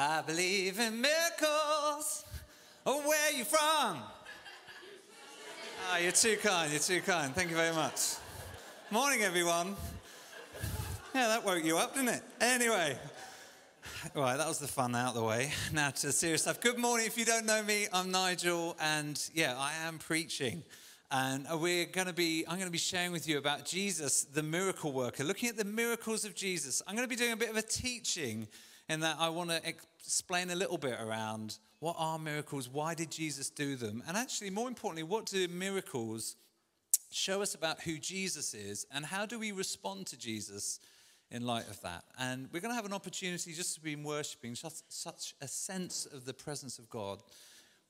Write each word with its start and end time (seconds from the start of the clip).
I 0.00 0.22
believe 0.24 0.78
in 0.78 1.00
miracles. 1.00 2.24
Oh, 2.86 3.02
where 3.04 3.18
are 3.28 3.36
you 3.36 3.42
from? 3.42 3.98
Ah, 5.90 5.98
you're 6.00 6.12
too 6.12 6.36
kind, 6.36 6.70
you're 6.70 6.78
too 6.78 7.00
kind. 7.00 7.34
Thank 7.34 7.50
you 7.50 7.56
very 7.56 7.74
much. 7.74 8.14
Morning, 8.92 9.22
everyone. 9.22 9.74
Yeah, 11.16 11.26
that 11.26 11.44
woke 11.44 11.64
you 11.64 11.78
up, 11.78 11.96
didn't 11.96 12.10
it? 12.10 12.22
Anyway, 12.40 12.96
right, 14.14 14.36
that 14.36 14.46
was 14.46 14.60
the 14.60 14.68
fun 14.68 14.94
out 14.94 15.08
of 15.08 15.14
the 15.16 15.24
way. 15.24 15.50
Now 15.72 15.90
to 15.90 16.06
the 16.06 16.12
serious 16.12 16.42
stuff. 16.42 16.60
Good 16.60 16.78
morning. 16.78 17.04
If 17.04 17.18
you 17.18 17.24
don't 17.24 17.44
know 17.44 17.64
me, 17.64 17.88
I'm 17.92 18.12
Nigel, 18.12 18.76
and 18.80 19.20
yeah, 19.34 19.56
I 19.58 19.72
am 19.84 19.98
preaching. 19.98 20.62
And 21.10 21.44
we're 21.60 21.86
going 21.86 22.06
to 22.06 22.12
be, 22.12 22.44
I'm 22.46 22.54
going 22.54 22.68
to 22.68 22.72
be 22.72 22.78
sharing 22.78 23.10
with 23.10 23.26
you 23.26 23.36
about 23.36 23.64
Jesus, 23.64 24.22
the 24.22 24.44
miracle 24.44 24.92
worker, 24.92 25.24
looking 25.24 25.48
at 25.48 25.56
the 25.56 25.64
miracles 25.64 26.24
of 26.24 26.36
Jesus. 26.36 26.82
I'm 26.86 26.94
going 26.94 27.08
to 27.08 27.10
be 27.10 27.16
doing 27.16 27.32
a 27.32 27.36
bit 27.36 27.50
of 27.50 27.56
a 27.56 27.62
teaching 27.62 28.46
in 28.88 29.00
that 29.00 29.16
I 29.18 29.28
want 29.28 29.50
to 29.50 29.60
explain 29.66 30.50
a 30.50 30.56
little 30.56 30.78
bit 30.78 30.98
around 31.00 31.58
what 31.80 31.96
are 31.98 32.18
miracles, 32.18 32.68
why 32.68 32.94
did 32.94 33.10
Jesus 33.10 33.50
do 33.50 33.76
them, 33.76 34.02
and 34.08 34.16
actually, 34.16 34.50
more 34.50 34.68
importantly, 34.68 35.02
what 35.02 35.26
do 35.26 35.46
miracles 35.48 36.36
show 37.10 37.40
us 37.40 37.54
about 37.54 37.80
who 37.82 37.98
Jesus 37.98 38.54
is, 38.54 38.86
and 38.92 39.04
how 39.04 39.26
do 39.26 39.38
we 39.38 39.52
respond 39.52 40.06
to 40.08 40.18
Jesus 40.18 40.80
in 41.30 41.46
light 41.46 41.68
of 41.68 41.80
that? 41.82 42.04
And 42.18 42.48
we're 42.52 42.60
going 42.60 42.72
to 42.72 42.76
have 42.76 42.84
an 42.84 42.92
opportunity 42.92 43.52
just 43.52 43.74
to 43.76 43.80
be 43.80 43.94
worshiping, 43.96 44.54
such 44.54 45.34
a 45.40 45.48
sense 45.48 46.06
of 46.06 46.24
the 46.24 46.34
presence 46.34 46.78
of 46.78 46.90
God. 46.90 47.22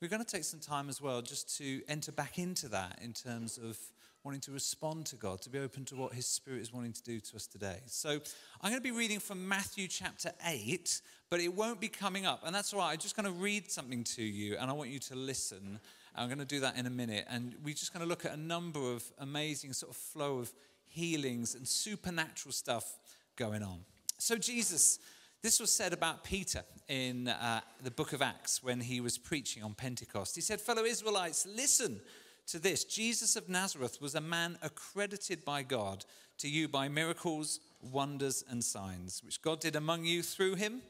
We're 0.01 0.09
going 0.09 0.23
to 0.23 0.31
take 0.31 0.45
some 0.45 0.59
time 0.59 0.87
as 0.87 1.01
well 1.01 1.21
just 1.21 1.57
to 1.57 1.81
enter 1.87 2.11
back 2.11 2.37
into 2.37 2.69
that 2.69 2.99
in 3.01 3.11
terms 3.11 3.57
of 3.57 3.77
wanting 4.23 4.41
to 4.41 4.51
respond 4.51 5.05
to 5.07 5.15
God, 5.15 5.41
to 5.41 5.49
be 5.49 5.59
open 5.59 5.85
to 5.85 5.95
what 5.95 6.13
His 6.13 6.25
Spirit 6.25 6.61
is 6.61 6.73
wanting 6.73 6.93
to 6.93 7.03
do 7.03 7.19
to 7.19 7.35
us 7.35 7.47
today. 7.47 7.79
So 7.85 8.19
I'm 8.61 8.71
going 8.71 8.81
to 8.81 8.81
be 8.81 8.91
reading 8.91 9.19
from 9.19 9.47
Matthew 9.47 9.87
chapter 9.87 10.31
8, 10.45 11.01
but 11.29 11.39
it 11.39 11.53
won't 11.53 11.79
be 11.79 11.87
coming 11.87 12.25
up. 12.25 12.41
And 12.45 12.53
that's 12.53 12.73
all 12.73 12.79
right. 12.79 12.91
I'm 12.91 12.97
just 12.97 13.15
going 13.15 13.25
to 13.25 13.39
read 13.39 13.71
something 13.71 14.03
to 14.15 14.23
you, 14.23 14.57
and 14.59 14.69
I 14.69 14.73
want 14.73 14.89
you 14.89 14.99
to 14.99 15.15
listen. 15.15 15.79
I'm 16.15 16.27
going 16.27 16.39
to 16.39 16.45
do 16.45 16.59
that 16.59 16.77
in 16.77 16.85
a 16.85 16.89
minute. 16.89 17.25
And 17.29 17.55
we're 17.63 17.73
just 17.73 17.93
going 17.93 18.03
to 18.03 18.09
look 18.09 18.25
at 18.25 18.33
a 18.33 18.39
number 18.39 18.79
of 18.79 19.03
amazing 19.19 19.73
sort 19.73 19.91
of 19.91 19.97
flow 19.97 20.39
of 20.39 20.51
healings 20.85 21.55
and 21.55 21.67
supernatural 21.67 22.51
stuff 22.51 22.97
going 23.37 23.63
on. 23.63 23.79
So, 24.17 24.35
Jesus, 24.35 24.99
this 25.41 25.61
was 25.61 25.71
said 25.71 25.93
about 25.93 26.25
Peter 26.25 26.63
in 26.89 27.29
uh, 27.29 27.61
the 27.81 27.91
book 27.91 28.11
of 28.11 28.21
Acts 28.21 28.61
when 28.61 28.81
he 28.81 28.99
was 28.99 29.17
preaching 29.17 29.63
on 29.63 29.73
Pentecost. 29.73 30.35
He 30.35 30.41
said, 30.41 30.59
Fellow 30.59 30.83
Israelites, 30.83 31.47
listen 31.47 32.01
to 32.49 32.59
this 32.59 32.83
Jesus 32.83 33.35
of 33.35 33.47
Nazareth 33.47 34.01
was 34.01 34.15
a 34.15 34.21
man 34.21 34.57
accredited 34.61 35.45
by 35.45 35.63
God 35.63 36.05
to 36.39 36.49
you 36.49 36.67
by 36.67 36.87
miracles, 36.87 37.59
wonders, 37.81 38.43
and 38.49 38.63
signs, 38.63 39.21
which 39.23 39.41
God 39.41 39.59
did 39.59 39.75
among 39.75 40.05
you 40.05 40.23
through 40.23 40.55
him, 40.55 40.81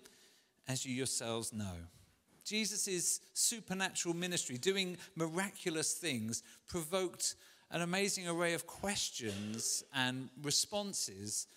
as 0.67 0.85
you 0.85 0.93
yourselves 0.93 1.51
know. 1.51 1.75
Jesus' 2.45 3.19
supernatural 3.33 4.15
ministry, 4.15 4.57
doing 4.57 4.97
miraculous 5.15 5.93
things, 5.93 6.43
provoked 6.67 7.35
an 7.71 7.81
amazing 7.81 8.27
array 8.27 8.53
of 8.53 8.65
questions 8.65 9.83
and 9.93 10.29
responses 10.41 11.47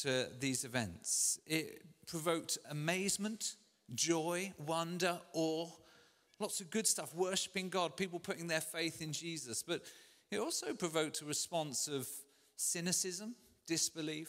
to 0.00 0.26
these 0.40 0.64
events. 0.64 1.38
It 1.46 1.82
provoked 2.06 2.58
amazement, 2.70 3.56
joy, 3.94 4.52
wonder, 4.66 5.20
awe, 5.32 5.68
Lots 6.42 6.60
of 6.60 6.70
good 6.70 6.88
stuff, 6.88 7.14
worshiping 7.14 7.68
God, 7.68 7.96
people 7.96 8.18
putting 8.18 8.48
their 8.48 8.60
faith 8.60 9.00
in 9.00 9.12
Jesus. 9.12 9.62
But 9.62 9.82
it 10.32 10.40
also 10.40 10.74
provoked 10.74 11.22
a 11.22 11.24
response 11.24 11.86
of 11.86 12.08
cynicism, 12.56 13.36
disbelief, 13.64 14.28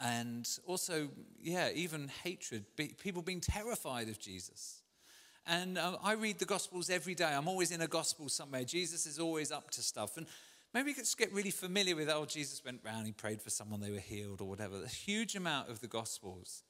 and 0.00 0.48
also, 0.68 1.08
yeah, 1.42 1.70
even 1.74 2.12
hatred, 2.22 2.64
people 2.76 3.22
being 3.22 3.40
terrified 3.40 4.08
of 4.08 4.20
Jesus. 4.20 4.82
And 5.48 5.78
uh, 5.78 5.96
I 6.00 6.12
read 6.12 6.38
the 6.38 6.44
Gospels 6.44 6.88
every 6.90 7.16
day. 7.16 7.32
I'm 7.34 7.48
always 7.48 7.72
in 7.72 7.80
a 7.80 7.88
Gospel 7.88 8.28
somewhere. 8.28 8.62
Jesus 8.62 9.04
is 9.04 9.18
always 9.18 9.50
up 9.50 9.72
to 9.72 9.82
stuff. 9.82 10.16
And 10.16 10.28
maybe 10.72 10.90
we 10.90 10.94
could 10.94 11.06
just 11.06 11.18
get 11.18 11.32
really 11.32 11.50
familiar 11.50 11.96
with, 11.96 12.08
oh, 12.08 12.24
Jesus 12.24 12.64
went 12.64 12.82
round, 12.84 13.04
he 13.06 13.12
prayed 13.12 13.42
for 13.42 13.50
someone, 13.50 13.80
they 13.80 13.90
were 13.90 13.98
healed, 13.98 14.40
or 14.40 14.48
whatever. 14.48 14.76
A 14.84 14.88
huge 14.88 15.34
amount 15.34 15.70
of 15.70 15.80
the 15.80 15.88
Gospels 15.88 16.62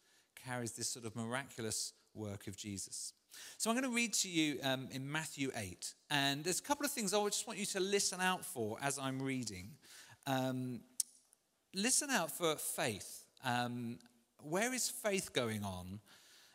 carries 0.47 0.73
this 0.73 0.89
sort 0.89 1.05
of 1.05 1.15
miraculous 1.15 1.93
work 2.15 2.47
of 2.47 2.57
Jesus. 2.57 3.13
So 3.59 3.71
I'm 3.71 3.77
going 3.77 3.91
to 3.91 3.95
read 3.95 4.13
to 4.15 4.29
you 4.29 4.59
um, 4.63 4.89
in 4.91 5.11
Matthew 5.11 5.51
8. 5.55 5.95
And 6.11 6.45
there's 6.45 6.61
a 6.61 6.63
couple 6.63 6.85
of 6.85 6.93
things 6.93 7.15
I 7.15 7.25
just 7.25 7.47
want 7.47 7.59
you 7.59 7.67
to 7.67 7.81
listen 7.81 8.21
out 8.21 8.45
for 8.45 8.77
as 8.83 8.99
I'm 8.99 9.21
reading. 9.21 9.71
Um, 10.27 10.81
listen 11.75 12.11
out 12.11 12.31
for 12.31 12.57
faith. 12.57 13.25
Um, 13.45 13.99
where 14.43 14.73
is 14.73 14.89
faith 14.89 15.33
going 15.33 15.65
on? 15.65 16.01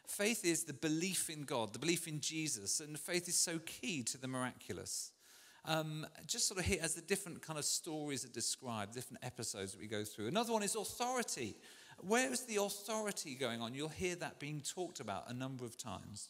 Faith 0.07 0.43
is 0.43 0.63
the 0.63 0.73
belief 0.73 1.29
in 1.29 1.43
God, 1.43 1.71
the 1.71 1.79
belief 1.79 2.07
in 2.07 2.19
Jesus, 2.19 2.79
and 2.79 2.99
faith 2.99 3.27
is 3.27 3.37
so 3.37 3.59
key 3.59 4.01
to 4.03 4.17
the 4.17 4.27
miraculous. 4.27 5.11
Um, 5.65 6.07
just 6.25 6.47
sort 6.47 6.59
of 6.59 6.65
here 6.65 6.79
as 6.81 6.95
the 6.95 7.01
different 7.01 7.41
kind 7.41 7.59
of 7.59 7.65
stories 7.65 8.25
are 8.25 8.29
described, 8.29 8.95
different 8.95 9.23
episodes 9.23 9.73
that 9.73 9.79
we 9.79 9.87
go 9.87 10.03
through. 10.03 10.27
Another 10.27 10.51
one 10.51 10.63
is 10.63 10.75
authority. 10.75 11.55
Where 11.99 12.31
is 12.31 12.41
the 12.41 12.55
authority 12.55 13.35
going 13.35 13.61
on? 13.61 13.73
You'll 13.73 13.89
hear 13.89 14.15
that 14.15 14.39
being 14.39 14.61
talked 14.61 14.99
about 14.99 15.29
a 15.29 15.33
number 15.33 15.65
of 15.65 15.77
times. 15.77 16.29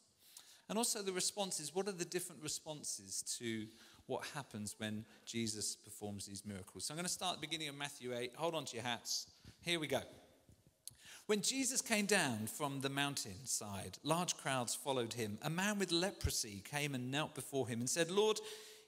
And 0.69 0.77
also 0.77 1.01
the 1.01 1.11
responses. 1.11 1.73
What 1.73 1.87
are 1.87 1.93
the 1.93 2.05
different 2.05 2.43
responses 2.43 3.23
to 3.39 3.65
what 4.05 4.23
happens 4.35 4.75
when 4.77 5.03
Jesus 5.25 5.75
performs 5.75 6.25
these 6.25 6.45
miracles? 6.45 6.85
So 6.85 6.93
I'm 6.93 6.97
going 6.97 7.05
to 7.05 7.11
start 7.11 7.35
at 7.35 7.41
the 7.41 7.47
beginning 7.47 7.69
of 7.69 7.75
Matthew 7.75 8.15
8. 8.15 8.33
Hold 8.35 8.55
on 8.55 8.65
to 8.65 8.75
your 8.75 8.85
hats. 8.85 9.27
Here 9.61 9.79
we 9.79 9.87
go. 9.87 10.01
When 11.25 11.41
Jesus 11.41 11.81
came 11.81 12.07
down 12.07 12.47
from 12.47 12.81
the 12.81 12.89
mountainside, 12.89 13.99
large 14.03 14.35
crowds 14.37 14.73
followed 14.73 15.13
him. 15.13 15.37
A 15.43 15.49
man 15.49 15.77
with 15.77 15.91
leprosy 15.91 16.63
came 16.69 16.95
and 16.95 17.11
knelt 17.11 17.35
before 17.35 17.67
him 17.67 17.79
and 17.79 17.89
said, 17.89 18.09
Lord, 18.09 18.39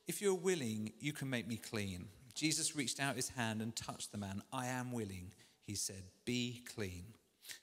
if 0.08 0.22
you're 0.22 0.34
willing, 0.34 0.92
you 1.00 1.14
can 1.14 1.30
make 1.30 1.48
me 1.48 1.58
clean. 1.58 2.08
Jesus 2.34 2.76
reached 2.76 3.00
out 3.00 3.16
his 3.16 3.30
hand 3.30 3.62
and 3.62 3.76
touched 3.76 4.12
the 4.12 4.18
man. 4.18 4.42
I 4.52 4.68
am 4.68 4.92
willing, 4.92 5.32
he 5.62 5.76
said, 5.76 6.04
be 6.26 6.64
clean. 6.74 7.04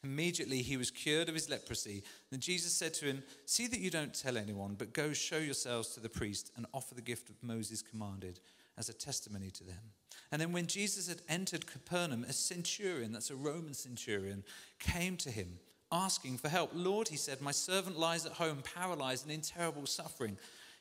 Immediately 0.02 0.62
he 0.62 0.76
was 0.76 0.90
cured 0.90 1.28
of 1.28 1.34
his 1.34 1.50
leprosy. 1.50 2.02
Then 2.30 2.40
Jesus 2.40 2.72
said 2.72 2.94
to 2.94 3.06
him, 3.06 3.22
See 3.46 3.66
that 3.66 3.80
you 3.80 3.90
don't 3.90 4.14
tell 4.14 4.36
anyone, 4.36 4.74
but 4.78 4.92
go 4.92 5.12
show 5.12 5.38
yourselves 5.38 5.88
to 5.90 6.00
the 6.00 6.08
priest 6.08 6.52
and 6.56 6.66
offer 6.72 6.94
the 6.94 7.02
gift 7.02 7.30
of 7.30 7.42
Moses 7.42 7.82
commanded 7.82 8.40
as 8.76 8.88
a 8.88 8.94
testimony 8.94 9.50
to 9.50 9.64
them. 9.64 9.92
And 10.30 10.40
then 10.40 10.52
when 10.52 10.66
Jesus 10.66 11.08
had 11.08 11.22
entered 11.28 11.66
Capernaum, 11.66 12.24
a 12.24 12.32
centurion, 12.32 13.12
that's 13.12 13.30
a 13.30 13.36
Roman 13.36 13.74
centurion, 13.74 14.44
came 14.78 15.16
to 15.18 15.30
him 15.30 15.58
asking 15.90 16.38
for 16.38 16.48
help. 16.48 16.70
Lord, 16.74 17.08
he 17.08 17.16
said, 17.16 17.40
My 17.40 17.50
servant 17.50 17.98
lies 17.98 18.26
at 18.26 18.32
home, 18.32 18.62
paralyzed 18.62 19.24
and 19.24 19.32
in 19.32 19.40
terrible 19.40 19.86
suffering. 19.86 20.36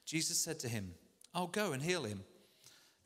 Jesus 0.06 0.38
said 0.38 0.60
to 0.60 0.70
him, 0.70 0.94
I'll 1.34 1.48
go 1.48 1.72
and 1.72 1.82
heal 1.82 2.04
him. 2.04 2.24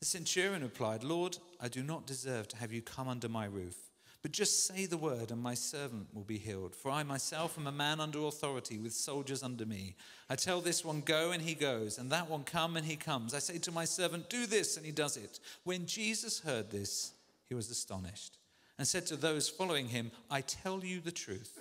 The 0.00 0.06
centurion 0.06 0.62
replied, 0.62 1.04
Lord, 1.04 1.38
I 1.60 1.68
do 1.68 1.82
not 1.82 2.06
deserve 2.06 2.48
to 2.48 2.56
have 2.56 2.72
you 2.72 2.82
come 2.82 3.08
under 3.08 3.28
my 3.28 3.44
roof. 3.44 3.76
But 4.22 4.30
just 4.30 4.66
say 4.66 4.86
the 4.86 4.96
word, 4.96 5.32
and 5.32 5.42
my 5.42 5.54
servant 5.54 6.06
will 6.14 6.22
be 6.22 6.38
healed. 6.38 6.76
For 6.76 6.92
I 6.92 7.02
myself 7.02 7.58
am 7.58 7.66
a 7.66 7.72
man 7.72 7.98
under 7.98 8.20
authority, 8.20 8.78
with 8.78 8.92
soldiers 8.92 9.42
under 9.42 9.66
me. 9.66 9.96
I 10.30 10.36
tell 10.36 10.60
this 10.60 10.84
one, 10.84 11.00
go, 11.00 11.32
and 11.32 11.42
he 11.42 11.54
goes, 11.54 11.98
and 11.98 12.10
that 12.12 12.30
one, 12.30 12.44
come, 12.44 12.76
and 12.76 12.86
he 12.86 12.94
comes. 12.94 13.34
I 13.34 13.40
say 13.40 13.58
to 13.58 13.72
my 13.72 13.84
servant, 13.84 14.30
do 14.30 14.46
this, 14.46 14.76
and 14.76 14.86
he 14.86 14.92
does 14.92 15.16
it. 15.16 15.40
When 15.64 15.86
Jesus 15.86 16.38
heard 16.38 16.70
this, 16.70 17.12
he 17.48 17.56
was 17.56 17.68
astonished, 17.68 18.38
and 18.78 18.86
said 18.86 19.06
to 19.06 19.16
those 19.16 19.48
following 19.48 19.88
him, 19.88 20.12
I 20.30 20.42
tell 20.42 20.84
you 20.84 21.00
the 21.00 21.10
truth. 21.10 21.58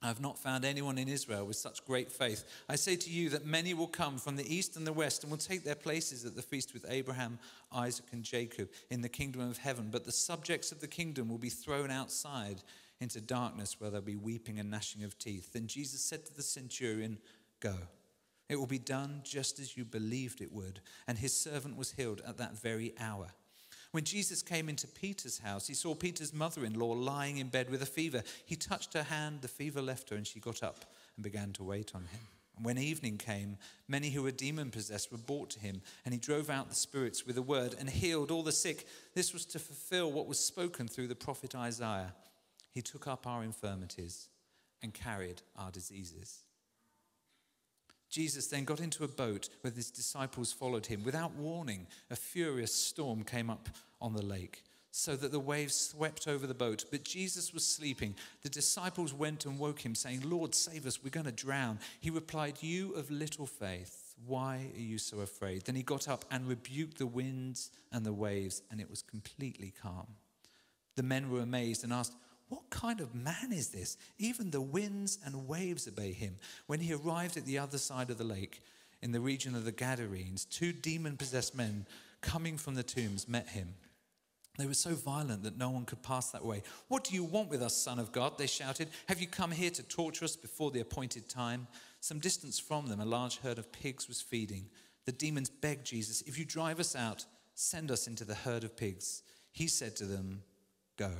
I 0.00 0.06
have 0.06 0.20
not 0.20 0.38
found 0.38 0.64
anyone 0.64 0.96
in 0.96 1.08
Israel 1.08 1.44
with 1.44 1.56
such 1.56 1.84
great 1.84 2.12
faith. 2.12 2.44
I 2.68 2.76
say 2.76 2.94
to 2.94 3.10
you 3.10 3.30
that 3.30 3.44
many 3.44 3.74
will 3.74 3.88
come 3.88 4.18
from 4.18 4.36
the 4.36 4.54
east 4.54 4.76
and 4.76 4.86
the 4.86 4.92
west 4.92 5.24
and 5.24 5.30
will 5.30 5.38
take 5.38 5.64
their 5.64 5.74
places 5.74 6.24
at 6.24 6.36
the 6.36 6.42
feast 6.42 6.72
with 6.72 6.86
Abraham, 6.88 7.38
Isaac, 7.72 8.06
and 8.12 8.22
Jacob 8.22 8.68
in 8.90 9.00
the 9.00 9.08
kingdom 9.08 9.40
of 9.40 9.58
heaven. 9.58 9.88
But 9.90 10.04
the 10.04 10.12
subjects 10.12 10.70
of 10.70 10.80
the 10.80 10.86
kingdom 10.86 11.28
will 11.28 11.38
be 11.38 11.48
thrown 11.48 11.90
outside 11.90 12.62
into 13.00 13.20
darkness 13.20 13.80
where 13.80 13.90
there'll 13.90 14.04
be 14.04 14.14
weeping 14.14 14.60
and 14.60 14.70
gnashing 14.70 15.02
of 15.02 15.18
teeth. 15.18 15.52
Then 15.52 15.66
Jesus 15.66 16.00
said 16.00 16.24
to 16.26 16.34
the 16.34 16.42
centurion, 16.42 17.18
Go. 17.60 17.74
It 18.48 18.56
will 18.56 18.66
be 18.66 18.78
done 18.78 19.20
just 19.24 19.58
as 19.58 19.76
you 19.76 19.84
believed 19.84 20.40
it 20.40 20.52
would. 20.52 20.80
And 21.06 21.18
his 21.18 21.36
servant 21.36 21.76
was 21.76 21.92
healed 21.92 22.22
at 22.26 22.38
that 22.38 22.58
very 22.58 22.94
hour. 22.98 23.28
When 23.92 24.04
Jesus 24.04 24.42
came 24.42 24.68
into 24.68 24.86
Peter's 24.86 25.38
house, 25.38 25.66
he 25.66 25.74
saw 25.74 25.94
Peter's 25.94 26.34
mother 26.34 26.64
in 26.64 26.78
law 26.78 26.92
lying 26.92 27.38
in 27.38 27.48
bed 27.48 27.70
with 27.70 27.82
a 27.82 27.86
fever. 27.86 28.22
He 28.44 28.54
touched 28.54 28.92
her 28.92 29.04
hand, 29.04 29.40
the 29.40 29.48
fever 29.48 29.80
left 29.80 30.10
her, 30.10 30.16
and 30.16 30.26
she 30.26 30.40
got 30.40 30.62
up 30.62 30.84
and 31.16 31.24
began 31.24 31.52
to 31.54 31.64
wait 31.64 31.92
on 31.94 32.02
him. 32.02 32.20
And 32.56 32.66
when 32.66 32.76
evening 32.76 33.16
came, 33.16 33.56
many 33.86 34.10
who 34.10 34.22
were 34.22 34.30
demon 34.30 34.70
possessed 34.70 35.10
were 35.10 35.18
brought 35.18 35.48
to 35.50 35.60
him, 35.60 35.80
and 36.04 36.12
he 36.12 36.20
drove 36.20 36.50
out 36.50 36.68
the 36.68 36.74
spirits 36.74 37.24
with 37.24 37.38
a 37.38 37.42
word 37.42 37.74
and 37.78 37.88
healed 37.88 38.30
all 38.30 38.42
the 38.42 38.52
sick. 38.52 38.86
This 39.14 39.32
was 39.32 39.46
to 39.46 39.58
fulfill 39.58 40.12
what 40.12 40.26
was 40.26 40.38
spoken 40.38 40.86
through 40.86 41.06
the 41.06 41.14
prophet 41.14 41.54
Isaiah. 41.54 42.12
He 42.72 42.82
took 42.82 43.06
up 43.06 43.26
our 43.26 43.42
infirmities 43.42 44.28
and 44.82 44.92
carried 44.92 45.40
our 45.56 45.70
diseases. 45.70 46.44
Jesus 48.08 48.46
then 48.46 48.64
got 48.64 48.80
into 48.80 49.04
a 49.04 49.08
boat 49.08 49.48
where 49.60 49.72
his 49.72 49.90
disciples 49.90 50.52
followed 50.52 50.86
him. 50.86 51.04
Without 51.04 51.34
warning, 51.34 51.86
a 52.10 52.16
furious 52.16 52.74
storm 52.74 53.22
came 53.22 53.50
up 53.50 53.68
on 54.00 54.14
the 54.14 54.24
lake, 54.24 54.64
so 54.90 55.14
that 55.16 55.32
the 55.32 55.40
waves 55.40 55.74
swept 55.74 56.26
over 56.26 56.46
the 56.46 56.54
boat. 56.54 56.84
But 56.90 57.04
Jesus 57.04 57.52
was 57.52 57.66
sleeping. 57.66 58.14
The 58.42 58.48
disciples 58.48 59.12
went 59.12 59.44
and 59.44 59.58
woke 59.58 59.80
him, 59.80 59.94
saying, 59.94 60.22
Lord, 60.24 60.54
save 60.54 60.86
us, 60.86 61.02
we're 61.02 61.10
going 61.10 61.26
to 61.26 61.32
drown. 61.32 61.78
He 62.00 62.10
replied, 62.10 62.58
You 62.62 62.94
of 62.94 63.10
little 63.10 63.46
faith, 63.46 64.14
why 64.26 64.70
are 64.74 64.80
you 64.80 64.98
so 64.98 65.20
afraid? 65.20 65.64
Then 65.64 65.76
he 65.76 65.82
got 65.82 66.08
up 66.08 66.24
and 66.30 66.48
rebuked 66.48 66.98
the 66.98 67.06
winds 67.06 67.70
and 67.92 68.04
the 68.04 68.12
waves, 68.12 68.62
and 68.70 68.80
it 68.80 68.90
was 68.90 69.02
completely 69.02 69.72
calm. 69.82 70.06
The 70.96 71.02
men 71.02 71.30
were 71.30 71.40
amazed 71.40 71.84
and 71.84 71.92
asked, 71.92 72.14
What 72.48 72.70
kind 72.70 73.00
of 73.00 73.14
man 73.14 73.52
is 73.52 73.68
this? 73.68 73.96
Even 74.18 74.50
the 74.50 74.60
winds 74.60 75.18
and 75.24 75.46
waves 75.46 75.86
obey 75.86 76.12
him. 76.12 76.36
When 76.66 76.80
he 76.80 76.94
arrived 76.94 77.36
at 77.36 77.44
the 77.44 77.58
other 77.58 77.78
side 77.78 78.10
of 78.10 78.18
the 78.18 78.24
lake, 78.24 78.62
in 79.02 79.12
the 79.12 79.20
region 79.20 79.54
of 79.54 79.64
the 79.64 79.72
Gadarenes, 79.72 80.44
two 80.44 80.72
demon 80.72 81.16
possessed 81.16 81.54
men 81.54 81.86
coming 82.20 82.56
from 82.56 82.74
the 82.74 82.82
tombs 82.82 83.28
met 83.28 83.48
him. 83.48 83.74
They 84.58 84.66
were 84.66 84.74
so 84.74 84.94
violent 84.94 85.44
that 85.44 85.56
no 85.56 85.70
one 85.70 85.84
could 85.84 86.02
pass 86.02 86.32
that 86.32 86.44
way. 86.44 86.64
What 86.88 87.04
do 87.04 87.14
you 87.14 87.22
want 87.22 87.48
with 87.48 87.62
us, 87.62 87.76
Son 87.76 88.00
of 88.00 88.10
God? 88.10 88.38
They 88.38 88.48
shouted. 88.48 88.88
Have 89.06 89.20
you 89.20 89.28
come 89.28 89.52
here 89.52 89.70
to 89.70 89.84
torture 89.84 90.24
us 90.24 90.34
before 90.34 90.72
the 90.72 90.80
appointed 90.80 91.28
time? 91.28 91.68
Some 92.00 92.18
distance 92.18 92.58
from 92.58 92.88
them, 92.88 93.00
a 93.00 93.04
large 93.04 93.38
herd 93.38 93.58
of 93.58 93.70
pigs 93.70 94.08
was 94.08 94.20
feeding. 94.20 94.66
The 95.04 95.12
demons 95.12 95.48
begged 95.48 95.86
Jesus, 95.86 96.22
If 96.22 96.38
you 96.38 96.44
drive 96.44 96.80
us 96.80 96.96
out, 96.96 97.24
send 97.54 97.90
us 97.90 98.08
into 98.08 98.24
the 98.24 98.34
herd 98.34 98.64
of 98.64 98.76
pigs. 98.76 99.22
He 99.52 99.68
said 99.68 99.94
to 99.96 100.04
them, 100.04 100.42
Go. 100.96 101.12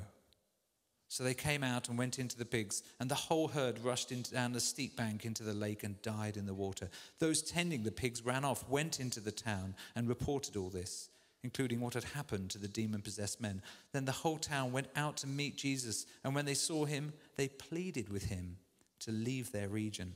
So 1.08 1.24
they 1.24 1.34
came 1.34 1.64
out 1.64 1.88
and 1.88 1.96
went 1.96 2.18
into 2.18 2.36
the 2.36 2.44
pigs, 2.44 2.82
and 3.00 3.10
the 3.10 3.14
whole 3.14 3.48
herd 3.48 3.78
rushed 3.78 4.12
down 4.30 4.52
the 4.52 4.60
steep 4.60 4.94
bank 4.96 5.24
into 5.24 5.42
the 5.42 5.54
lake 5.54 5.82
and 5.82 6.00
died 6.02 6.36
in 6.36 6.44
the 6.44 6.54
water. 6.54 6.90
Those 7.18 7.42
tending 7.42 7.82
the 7.82 7.90
pigs 7.90 8.24
ran 8.24 8.44
off, 8.44 8.68
went 8.68 9.00
into 9.00 9.20
the 9.20 9.32
town, 9.32 9.74
and 9.96 10.08
reported 10.08 10.56
all 10.56 10.68
this 10.68 11.08
including 11.44 11.80
what 11.80 11.94
had 11.94 12.04
happened 12.04 12.50
to 12.50 12.58
the 12.58 12.68
demon 12.68 13.00
possessed 13.00 13.40
men. 13.40 13.62
Then 13.92 14.04
the 14.04 14.12
whole 14.12 14.38
town 14.38 14.72
went 14.72 14.88
out 14.96 15.16
to 15.18 15.26
meet 15.26 15.56
Jesus, 15.56 16.06
and 16.24 16.34
when 16.34 16.44
they 16.44 16.54
saw 16.54 16.84
him, 16.84 17.12
they 17.36 17.48
pleaded 17.48 18.08
with 18.08 18.24
him 18.24 18.56
to 19.00 19.12
leave 19.12 19.52
their 19.52 19.68
region. 19.68 20.14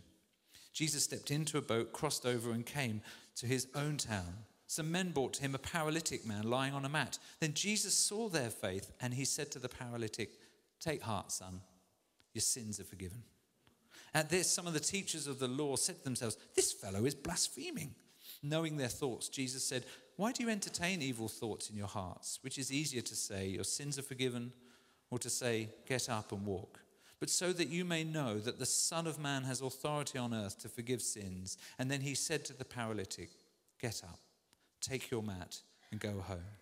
Jesus 0.73 1.05
stepped 1.05 1.31
into 1.31 1.59
a 1.59 1.63
boat, 1.63 1.93
crossed 1.93 2.27
over, 2.27 2.51
and 2.51 2.67
came 2.67 3.03
to 3.37 3.47
his 3.47 3.69
own 3.75 3.99
town. 3.99 4.35
Some 4.67 4.91
men 4.91 5.13
brought 5.13 5.35
to 5.35 5.43
him 5.43 5.55
a 5.55 5.59
paralytic 5.59 6.27
man 6.27 6.45
lying 6.45 6.75
on 6.75 6.85
a 6.85 6.89
mat. 6.89 7.19
Then 7.41 7.55
Jesus 7.55 7.95
saw 7.95 8.29
their 8.29 8.51
faith, 8.51 8.91
and 9.01 9.15
he 9.15 9.25
said 9.25 9.51
to 9.53 9.59
the 9.59 9.69
paralytic, 9.69 10.31
Take 10.83 11.03
heart, 11.03 11.31
son, 11.31 11.61
your 12.35 12.43
sins 12.43 12.81
are 12.81 12.85
forgiven. 12.85 13.23
At 14.15 14.29
this, 14.29 14.51
some 14.51 14.67
of 14.67 14.75
the 14.75 14.81
teachers 14.81 15.27
of 15.27 15.39
the 15.39 15.49
law 15.49 15.77
said 15.77 15.99
to 15.99 16.05
themselves, 16.05 16.37
This 16.55 16.73
fellow 16.73 17.05
is 17.05 17.15
blaspheming. 17.15 17.95
Knowing 18.43 18.77
their 18.77 18.89
thoughts, 18.89 19.29
Jesus 19.29 19.65
said, 19.65 19.85
Why 20.17 20.33
do 20.33 20.43
you 20.43 20.51
entertain 20.51 21.01
evil 21.01 21.29
thoughts 21.29 21.71
in 21.71 21.77
your 21.77 21.87
hearts? 21.87 22.41
Which 22.43 22.59
is 22.59 22.73
easier 22.73 23.03
to 23.03 23.15
say, 23.15 23.49
Your 23.49 23.65
sins 23.65 23.99
are 23.99 24.03
forgiven, 24.03 24.53
or 25.11 25.19
to 25.21 25.31
say, 25.31 25.69
Get 25.87 26.09
up 26.09 26.33
and 26.33 26.45
walk? 26.45 26.81
But 27.21 27.31
so 27.31 27.53
that 27.53 27.69
you 27.69 27.85
may 27.85 28.03
know 28.03 28.41
that 28.41 28.59
the 28.59 28.67
Son 28.67 29.07
of 29.07 29.21
Man 29.21 29.45
has 29.45 29.61
authority 29.61 30.19
on 30.19 30.35
earth 30.35 30.59
to 30.63 30.69
forgive 30.69 31.01
sins. 31.01 31.57
And 31.79 31.89
then 31.89 32.01
he 32.01 32.17
said 32.17 32.45
to 32.47 32.53
the 32.53 32.65
paralytic, 32.65 33.31
Get 33.81 34.03
up, 34.03 34.19
take 34.81 35.11
your 35.11 35.23
mat, 35.23 35.59
and 35.93 36.01
go 36.01 36.21
home. 36.21 36.59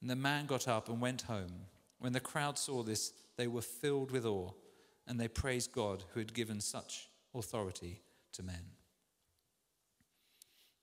And 0.00 0.08
the 0.08 0.16
man 0.16 0.46
got 0.46 0.66
up 0.66 0.88
and 0.88 1.00
went 1.00 1.22
home. 1.22 1.66
When 1.98 2.12
the 2.12 2.20
crowd 2.20 2.58
saw 2.58 2.82
this, 2.82 3.12
they 3.36 3.46
were 3.46 3.62
filled 3.62 4.10
with 4.10 4.24
awe, 4.24 4.50
and 5.06 5.18
they 5.18 5.28
praised 5.28 5.72
God 5.72 6.04
who 6.12 6.20
had 6.20 6.34
given 6.34 6.60
such 6.60 7.08
authority 7.34 8.02
to 8.32 8.42
men. 8.42 8.72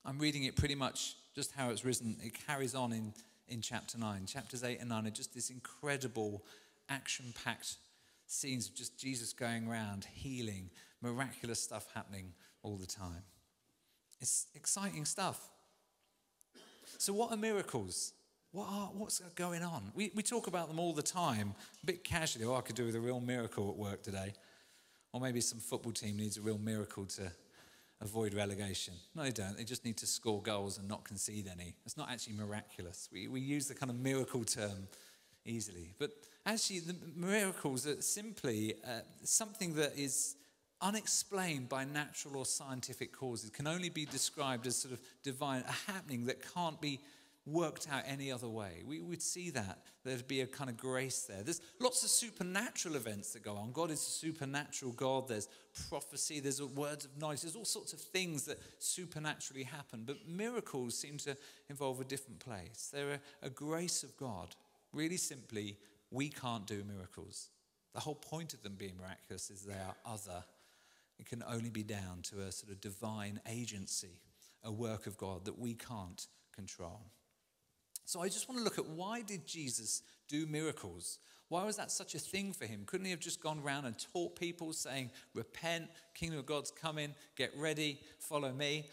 I'm 0.04 0.20
reading 0.20 0.44
it 0.44 0.56
pretty 0.56 0.76
much 0.76 1.16
just 1.34 1.52
how 1.54 1.70
it's 1.70 1.84
written. 1.84 2.18
It 2.22 2.34
carries 2.48 2.76
on 2.76 2.94
in, 2.94 3.14
in 3.48 3.62
chapter 3.62 3.98
9. 3.98 4.26
Chapters 4.26 4.64
8 4.64 4.80
and 4.80 4.90
9 4.90 5.08
are 5.08 5.12
just 5.12 5.34
this 5.34 5.50
incredible, 5.50 6.44
action 6.90 7.34
packed 7.44 7.78
scenes 8.28 8.68
of 8.68 8.76
just 8.76 8.98
Jesus 8.98 9.34
going 9.34 9.68
around, 9.68 10.06
healing, 10.14 10.70
miraculous 11.02 11.62
stuff 11.62 11.88
happening 11.94 12.34
all 12.64 12.78
the 12.78 12.86
time. 12.86 13.24
It's 14.22 14.48
exciting 14.56 15.06
stuff. 15.06 15.50
So, 16.98 17.14
what 17.14 17.32
are 17.32 17.38
miracles? 17.38 18.14
What 18.56 18.70
are, 18.70 18.90
what's 18.94 19.20
going 19.36 19.64
on? 19.64 19.92
We, 19.96 20.14
we 20.16 20.24
talk 20.24 20.48
about 20.48 20.70
them 20.70 20.80
all 20.80 20.94
the 20.94 21.02
time, 21.02 21.54
a 21.84 21.86
bit 21.86 22.06
casually. 22.06 22.46
Oh, 22.46 22.56
I 22.56 22.62
could 22.62 22.78
do 22.78 22.86
with 22.86 22.96
a 22.96 23.02
real 23.02 23.20
miracle 23.20 23.70
at 23.70 23.76
work 23.76 24.02
today. 24.02 24.32
Or 25.12 25.20
maybe 25.20 25.42
some 25.42 25.60
football 25.60 25.92
team 25.92 26.16
needs 26.16 26.38
a 26.38 26.42
real 26.42 26.58
miracle 26.58 27.04
to 27.06 27.30
avoid 28.00 28.34
relegation. 28.34 28.94
No, 29.14 29.24
they 29.24 29.32
don't. 29.32 29.58
They 29.58 29.66
just 29.66 29.84
need 29.84 29.98
to 29.98 30.08
score 30.08 30.42
goals 30.42 30.78
and 30.78 30.88
not 30.88 31.04
concede 31.04 31.52
any. 31.52 31.76
It's 31.86 31.98
not 31.98 32.10
actually 32.10 32.38
miraculous. 32.38 33.10
We, 33.12 33.28
we 33.28 33.42
use 33.42 33.68
the 33.68 33.76
kind 33.76 33.90
of 33.90 34.00
miracle 34.00 34.46
term 34.46 34.88
easily. 35.46 35.92
But 36.00 36.12
actually, 36.46 36.80
the 36.80 36.96
miracles 37.14 37.86
are 37.86 38.02
simply 38.02 38.76
uh, 38.88 39.02
something 39.26 39.74
that 39.76 39.98
is 39.98 40.38
unexplained 40.80 41.68
by 41.68 41.84
natural 41.84 42.38
or 42.38 42.46
scientific 42.46 43.12
causes, 43.12 43.50
can 43.50 43.68
only 43.68 43.90
be 43.90 44.06
described 44.06 44.66
as 44.66 44.78
sort 44.78 44.94
of 44.94 45.02
divine, 45.24 45.66
a 45.68 45.92
happening 45.92 46.26
that 46.28 46.38
can't 46.54 46.80
be 46.80 47.02
worked 47.46 47.88
out 47.92 48.04
any 48.08 48.32
other 48.32 48.50
way. 48.50 48.82
We 48.86 49.00
would 49.02 49.22
see 49.22 49.52
that. 49.52 49.80
There'd 50.04 50.28
be 50.28 50.42
a 50.42 50.48
kind 50.48 50.70
of 50.70 50.78
grace 50.78 51.22
there. 51.22 51.44
There's 51.44 51.62
lots 51.80 52.04
of 52.04 52.10
supernatural 52.10 52.96
events 52.96 53.34
that 53.34 53.44
go 53.44 53.56
on. 53.56 53.72
God 53.72 53.92
is 53.92 54.00
a 54.00 54.10
supernatural 54.10 54.94
God. 54.94 55.28
There's 55.28 55.48
prophecy, 55.90 56.40
there's 56.40 56.62
words 56.62 57.06
of 57.06 57.18
knowledge, 57.20 57.42
there's 57.42 57.56
all 57.56 57.66
sorts 57.66 57.94
of 57.94 58.00
things 58.00 58.46
that 58.46 58.60
supernaturally 58.80 59.64
happen. 59.64 60.04
But 60.06 60.28
miracles 60.28 60.98
seem 60.98 61.18
to 61.20 61.38
involve 61.70 62.00
a 62.00 62.06
different 62.06 62.40
place. 62.40 62.90
They're 62.92 63.20
a, 63.44 63.50
grace 63.50 64.04
of 64.04 64.18
God. 64.18 64.56
Really 64.92 65.18
simply, 65.18 65.78
we 66.12 66.30
can't 66.30 66.66
do 66.66 66.84
miracles. 66.84 67.50
The 67.94 68.00
whole 68.00 68.16
point 68.16 68.54
of 68.54 68.64
them 68.64 68.76
being 68.78 68.98
miraculous 68.98 69.50
is 69.50 69.62
they 69.62 69.74
are 69.74 69.96
other. 70.06 70.44
It 71.20 71.28
can 71.28 71.44
only 71.48 71.70
be 71.70 71.84
down 71.84 72.20
to 72.24 72.42
a 72.42 72.52
sort 72.52 72.72
of 72.72 72.82
divine 72.82 73.40
agency, 73.50 74.20
a 74.64 74.72
work 74.72 75.08
of 75.08 75.18
God 75.18 75.46
that 75.46 75.60
we 75.60 75.74
can't 75.74 76.28
control. 76.54 77.02
So 78.06 78.22
I 78.22 78.28
just 78.28 78.48
want 78.48 78.60
to 78.60 78.64
look 78.64 78.78
at 78.78 78.86
why 78.86 79.22
did 79.22 79.46
Jesus 79.46 80.04
do 80.28 80.46
miracles? 80.46 81.20
Why 81.50 81.64
was 81.64 81.78
that 81.78 81.92
such 81.92 82.16
a 82.16 82.20
thing 82.20 82.54
for 82.54 82.66
him? 82.66 82.84
Couldn't 82.86 83.06
he 83.06 83.12
have 83.12 83.20
just 83.20 83.42
gone 83.42 83.62
around 83.64 83.86
and 83.86 83.96
taught 84.14 84.40
people 84.40 84.74
saying, 84.74 85.12
repent, 85.34 85.90
kingdom 86.14 86.40
of 86.40 86.46
God's 86.46 86.72
coming, 86.72 87.14
get 87.36 87.52
ready, 87.58 88.00
follow 88.20 88.52
me? 88.52 88.90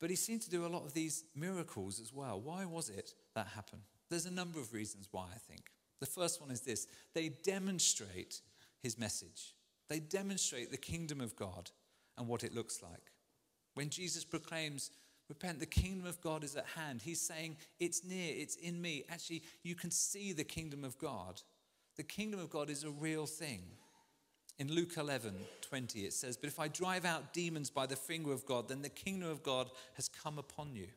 But 0.00 0.10
he 0.10 0.16
seemed 0.16 0.42
to 0.42 0.50
do 0.50 0.66
a 0.66 0.68
lot 0.68 0.84
of 0.84 0.94
these 0.94 1.24
miracles 1.34 2.00
as 2.00 2.12
well. 2.12 2.40
Why 2.40 2.64
was 2.64 2.88
it 2.88 3.14
that 3.34 3.48
happened? 3.48 3.82
There's 4.10 4.26
a 4.26 4.30
number 4.30 4.60
of 4.60 4.72
reasons 4.72 5.08
why, 5.10 5.26
I 5.34 5.38
think. 5.38 5.70
The 6.00 6.06
first 6.06 6.40
one 6.40 6.50
is 6.50 6.60
this 6.60 6.86
they 7.14 7.30
demonstrate 7.44 8.40
his 8.82 8.98
message, 8.98 9.54
they 9.88 9.98
demonstrate 9.98 10.70
the 10.70 10.76
kingdom 10.76 11.20
of 11.20 11.36
God 11.36 11.70
and 12.16 12.28
what 12.28 12.44
it 12.44 12.54
looks 12.54 12.82
like. 12.82 13.12
When 13.74 13.90
Jesus 13.90 14.24
proclaims 14.24 14.90
Repent, 15.28 15.60
the 15.60 15.66
kingdom 15.66 16.06
of 16.06 16.20
God 16.20 16.42
is 16.42 16.56
at 16.56 16.66
hand. 16.74 17.02
He's 17.02 17.20
saying, 17.20 17.56
It's 17.78 18.04
near, 18.04 18.34
it's 18.36 18.56
in 18.56 18.80
me. 18.80 19.04
Actually, 19.10 19.42
you 19.62 19.74
can 19.74 19.90
see 19.90 20.32
the 20.32 20.44
kingdom 20.44 20.84
of 20.84 20.96
God. 20.98 21.42
The 21.96 22.02
kingdom 22.02 22.40
of 22.40 22.50
God 22.50 22.70
is 22.70 22.84
a 22.84 22.90
real 22.90 23.26
thing. 23.26 23.62
In 24.58 24.72
Luke 24.72 24.96
11, 24.96 25.34
20, 25.62 26.00
it 26.00 26.12
says, 26.12 26.36
But 26.36 26.48
if 26.48 26.58
I 26.58 26.68
drive 26.68 27.04
out 27.04 27.32
demons 27.32 27.70
by 27.70 27.86
the 27.86 27.96
finger 27.96 28.32
of 28.32 28.46
God, 28.46 28.68
then 28.68 28.82
the 28.82 28.88
kingdom 28.88 29.28
of 29.28 29.42
God 29.42 29.68
has 29.94 30.08
come 30.08 30.38
upon 30.38 30.74
you. 30.74 30.88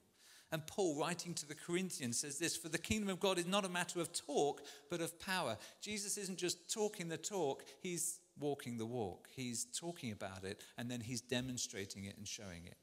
And 0.52 0.66
Paul, 0.68 0.98
writing 0.98 1.34
to 1.36 1.48
the 1.48 1.56
Corinthians, 1.56 2.20
says 2.20 2.38
this 2.38 2.58
For 2.58 2.70
the 2.70 2.78
kingdom 2.78 3.10
of 3.10 3.20
God 3.20 3.38
is 3.38 3.46
not 3.46 3.66
a 3.66 3.70
matter 3.70 4.00
of 4.00 4.12
talk, 4.14 4.62
but 4.90 5.02
of 5.02 5.20
power. 5.20 5.58
Jesus 5.82 6.18
isn't 6.18 6.38
just 6.38 6.74
talking 6.74 7.08
the 7.08 7.18
talk, 7.18 7.64
he's 7.82 8.20
walking 8.40 8.78
the 8.78 8.86
walk. 8.86 9.28
He's 9.34 9.66
talking 9.66 10.12
about 10.12 10.44
it, 10.44 10.62
and 10.78 10.90
then 10.90 11.02
he's 11.02 11.22
demonstrating 11.22 12.06
it 12.06 12.18
and 12.18 12.28
showing 12.28 12.66
it. 12.66 12.78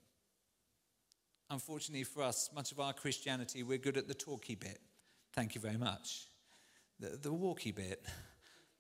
Unfortunately 1.51 2.05
for 2.05 2.23
us, 2.23 2.51
much 2.55 2.73
of 2.73 2.81
our 2.81 2.93
Christianity, 2.93 3.63
we're 3.63 3.79
good 3.79 3.97
at 3.97 4.07
the 4.07 4.15
talky 4.15 4.55
bit. 4.55 4.81
Thank 5.33 5.55
you 5.55 5.61
very 5.61 5.79
much. 5.79 6.27
The, 7.01 7.17
the 7.17 7.33
walky 7.33 7.75
bit, 7.75 8.05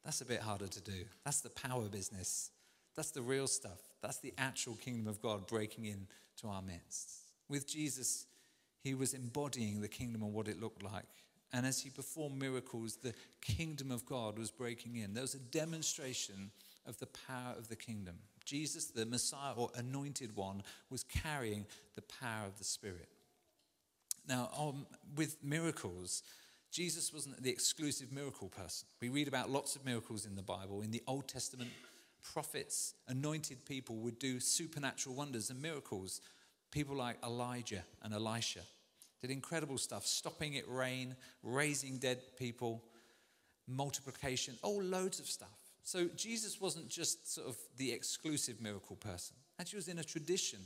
that's 0.04 0.20
a 0.20 0.26
bit 0.26 0.40
harder 0.40 0.66
to 0.66 0.80
do. 0.80 1.04
That's 1.24 1.40
the 1.40 1.50
power 1.50 1.88
business. 1.88 2.50
That's 2.96 3.10
the 3.10 3.22
real 3.22 3.46
stuff. 3.46 3.78
That's 4.02 4.18
the 4.18 4.34
actual 4.36 4.74
kingdom 4.74 5.06
of 5.06 5.22
God 5.22 5.46
breaking 5.46 5.84
into 5.84 6.48
our 6.48 6.62
midst. 6.62 7.10
With 7.48 7.66
Jesus, 7.66 8.26
he 8.82 8.94
was 8.94 9.14
embodying 9.14 9.80
the 9.80 9.88
kingdom 9.88 10.22
and 10.22 10.34
what 10.34 10.48
it 10.48 10.60
looked 10.60 10.82
like. 10.82 11.04
And 11.52 11.64
as 11.64 11.80
he 11.80 11.90
performed 11.90 12.38
miracles, 12.38 12.96
the 12.96 13.14
kingdom 13.40 13.90
of 13.90 14.04
God 14.04 14.38
was 14.38 14.50
breaking 14.50 14.96
in. 14.96 15.14
There 15.14 15.22
was 15.22 15.34
a 15.34 15.38
demonstration 15.38 16.50
of 16.86 16.98
the 16.98 17.06
power 17.06 17.54
of 17.56 17.68
the 17.68 17.76
kingdom. 17.76 18.16
Jesus, 18.48 18.86
the 18.86 19.04
Messiah 19.04 19.52
or 19.54 19.70
anointed 19.76 20.34
one, 20.34 20.62
was 20.88 21.04
carrying 21.04 21.66
the 21.96 22.02
power 22.02 22.46
of 22.46 22.56
the 22.56 22.64
Spirit. 22.64 23.08
Now, 24.26 24.48
um, 24.58 24.86
with 25.16 25.36
miracles, 25.44 26.22
Jesus 26.70 27.12
wasn't 27.12 27.42
the 27.42 27.50
exclusive 27.50 28.10
miracle 28.10 28.48
person. 28.48 28.88
We 29.02 29.10
read 29.10 29.28
about 29.28 29.50
lots 29.50 29.76
of 29.76 29.84
miracles 29.84 30.24
in 30.24 30.34
the 30.34 30.42
Bible. 30.42 30.80
In 30.80 30.90
the 30.90 31.02
Old 31.06 31.28
Testament, 31.28 31.70
prophets, 32.32 32.94
anointed 33.06 33.66
people 33.66 33.96
would 33.96 34.18
do 34.18 34.40
supernatural 34.40 35.14
wonders 35.14 35.50
and 35.50 35.60
miracles. 35.60 36.22
People 36.70 36.96
like 36.96 37.16
Elijah 37.22 37.84
and 38.02 38.14
Elisha 38.14 38.60
did 39.20 39.30
incredible 39.30 39.76
stuff, 39.76 40.06
stopping 40.06 40.54
it 40.54 40.64
rain, 40.68 41.16
raising 41.42 41.98
dead 41.98 42.18
people, 42.38 42.82
multiplication, 43.66 44.54
all 44.62 44.82
loads 44.82 45.20
of 45.20 45.26
stuff. 45.26 45.57
So 45.88 46.06
Jesus 46.16 46.60
wasn't 46.60 46.90
just 46.90 47.32
sort 47.32 47.48
of 47.48 47.56
the 47.78 47.92
exclusive 47.92 48.60
miracle 48.60 48.96
person. 48.96 49.36
Actually, 49.58 49.78
was 49.78 49.88
in 49.88 49.98
a 49.98 50.04
tradition 50.04 50.58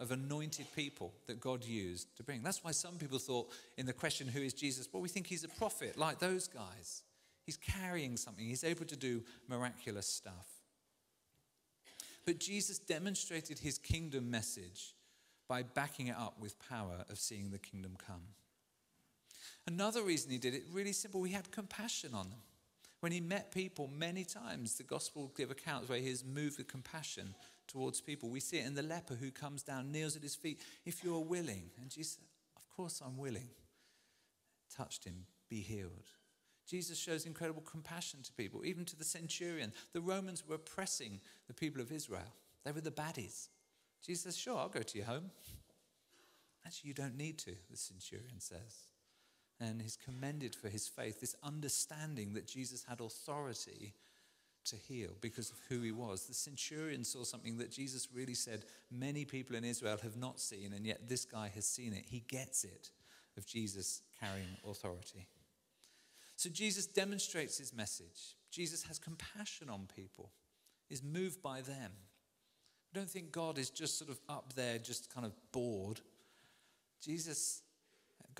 of 0.00 0.10
anointed 0.10 0.66
people 0.76 1.14
that 1.28 1.40
God 1.40 1.64
used 1.64 2.14
to 2.18 2.22
bring. 2.22 2.42
That's 2.42 2.62
why 2.62 2.72
some 2.72 2.96
people 2.96 3.18
thought 3.18 3.50
in 3.78 3.86
the 3.86 3.94
question, 3.94 4.28
who 4.28 4.42
is 4.42 4.52
Jesus? 4.52 4.86
Well, 4.92 5.00
we 5.00 5.08
think 5.08 5.28
he's 5.28 5.44
a 5.44 5.48
prophet 5.48 5.96
like 5.96 6.18
those 6.18 6.46
guys. 6.46 7.04
He's 7.46 7.56
carrying 7.56 8.18
something, 8.18 8.44
he's 8.44 8.64
able 8.64 8.84
to 8.84 8.96
do 8.96 9.22
miraculous 9.48 10.06
stuff. 10.06 10.46
But 12.26 12.38
Jesus 12.38 12.78
demonstrated 12.78 13.58
his 13.58 13.78
kingdom 13.78 14.30
message 14.30 14.94
by 15.48 15.62
backing 15.62 16.08
it 16.08 16.16
up 16.18 16.34
with 16.38 16.54
power 16.68 17.06
of 17.08 17.18
seeing 17.18 17.50
the 17.50 17.58
kingdom 17.58 17.96
come. 17.96 18.34
Another 19.66 20.02
reason 20.02 20.30
he 20.30 20.36
did 20.36 20.52
it, 20.52 20.64
really 20.70 20.92
simple, 20.92 21.22
he 21.22 21.32
had 21.32 21.50
compassion 21.50 22.10
on 22.12 22.28
them. 22.28 22.40
When 23.06 23.12
he 23.12 23.20
met 23.20 23.52
people 23.52 23.88
many 23.96 24.24
times, 24.24 24.74
the 24.74 24.82
gospel 24.82 25.30
give 25.36 25.52
accounts 25.52 25.88
where 25.88 26.00
he 26.00 26.08
has 26.08 26.24
moved 26.24 26.58
with 26.58 26.66
compassion 26.66 27.36
towards 27.68 28.00
people. 28.00 28.30
We 28.30 28.40
see 28.40 28.58
it 28.58 28.66
in 28.66 28.74
the 28.74 28.82
leper 28.82 29.14
who 29.14 29.30
comes 29.30 29.62
down, 29.62 29.92
kneels 29.92 30.16
at 30.16 30.24
his 30.24 30.34
feet. 30.34 30.60
If 30.84 31.04
you're 31.04 31.20
willing, 31.20 31.70
and 31.80 31.88
Jesus 31.88 32.18
Of 32.56 32.68
course 32.68 33.00
I'm 33.00 33.16
willing. 33.16 33.50
Touched 34.76 35.04
him, 35.04 35.26
be 35.48 35.60
healed. 35.60 36.08
Jesus 36.68 36.98
shows 36.98 37.26
incredible 37.26 37.62
compassion 37.62 38.24
to 38.24 38.32
people, 38.32 38.66
even 38.66 38.84
to 38.86 38.96
the 38.96 39.04
centurion. 39.04 39.72
The 39.92 40.00
Romans 40.00 40.42
were 40.44 40.56
oppressing 40.56 41.20
the 41.46 41.54
people 41.54 41.80
of 41.80 41.92
Israel, 41.92 42.34
they 42.64 42.72
were 42.72 42.80
the 42.80 42.90
baddies. 42.90 43.50
Jesus 44.04 44.24
says, 44.24 44.36
Sure, 44.36 44.58
I'll 44.58 44.68
go 44.68 44.82
to 44.82 44.98
your 44.98 45.06
home. 45.06 45.30
Actually, 46.66 46.88
you 46.88 46.94
don't 46.94 47.16
need 47.16 47.38
to, 47.38 47.54
the 47.70 47.76
centurion 47.76 48.40
says. 48.40 48.85
And 49.60 49.80
he's 49.80 49.96
commended 49.96 50.54
for 50.54 50.68
his 50.68 50.86
faith, 50.86 51.20
this 51.20 51.36
understanding 51.42 52.34
that 52.34 52.46
Jesus 52.46 52.84
had 52.88 53.00
authority 53.00 53.94
to 54.66 54.76
heal 54.76 55.10
because 55.20 55.50
of 55.50 55.56
who 55.68 55.80
he 55.80 55.92
was. 55.92 56.26
The 56.26 56.34
centurion 56.34 57.04
saw 57.04 57.24
something 57.24 57.56
that 57.58 57.70
Jesus 57.70 58.08
really 58.12 58.34
said 58.34 58.64
many 58.90 59.24
people 59.24 59.56
in 59.56 59.64
Israel 59.64 59.96
have 60.02 60.16
not 60.16 60.40
seen, 60.40 60.72
and 60.74 60.84
yet 60.84 61.08
this 61.08 61.24
guy 61.24 61.50
has 61.54 61.66
seen 61.66 61.92
it. 61.92 62.04
He 62.06 62.20
gets 62.28 62.64
it 62.64 62.90
of 63.36 63.46
Jesus 63.46 64.02
carrying 64.20 64.56
authority. 64.68 65.26
So 66.36 66.50
Jesus 66.50 66.86
demonstrates 66.86 67.58
his 67.58 67.72
message. 67.72 68.36
Jesus 68.50 68.82
has 68.84 68.98
compassion 68.98 69.70
on 69.70 69.88
people, 69.94 70.30
is 70.90 71.02
moved 71.02 71.42
by 71.42 71.62
them. 71.62 71.92
I 72.92 72.98
don't 72.98 73.08
think 73.10 73.32
God 73.32 73.58
is 73.58 73.70
just 73.70 73.98
sort 73.98 74.10
of 74.10 74.20
up 74.28 74.52
there, 74.54 74.78
just 74.78 75.12
kind 75.12 75.26
of 75.26 75.32
bored. 75.52 76.00
Jesus 77.02 77.62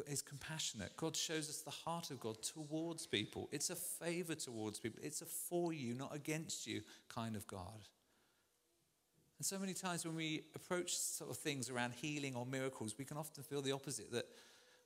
is 0.06 0.22
compassionate. 0.22 0.96
God 0.96 1.16
shows 1.16 1.48
us 1.48 1.58
the 1.58 1.70
heart 1.70 2.10
of 2.10 2.20
God 2.20 2.42
towards 2.42 3.06
people. 3.06 3.48
It's 3.52 3.70
a 3.70 3.76
favor 3.76 4.34
towards 4.34 4.78
people. 4.78 5.00
It's 5.02 5.22
a 5.22 5.26
for 5.26 5.72
you, 5.72 5.94
not 5.94 6.14
against 6.14 6.66
you 6.66 6.82
kind 7.08 7.36
of 7.36 7.46
God. 7.46 7.88
And 9.38 9.44
so 9.44 9.58
many 9.58 9.74
times 9.74 10.04
when 10.04 10.16
we 10.16 10.44
approach 10.54 10.96
sort 10.96 11.30
of 11.30 11.36
things 11.36 11.68
around 11.68 11.92
healing 11.94 12.34
or 12.34 12.46
miracles, 12.46 12.94
we 12.98 13.04
can 13.04 13.16
often 13.16 13.42
feel 13.42 13.60
the 13.60 13.72
opposite 13.72 14.10
that, 14.12 14.26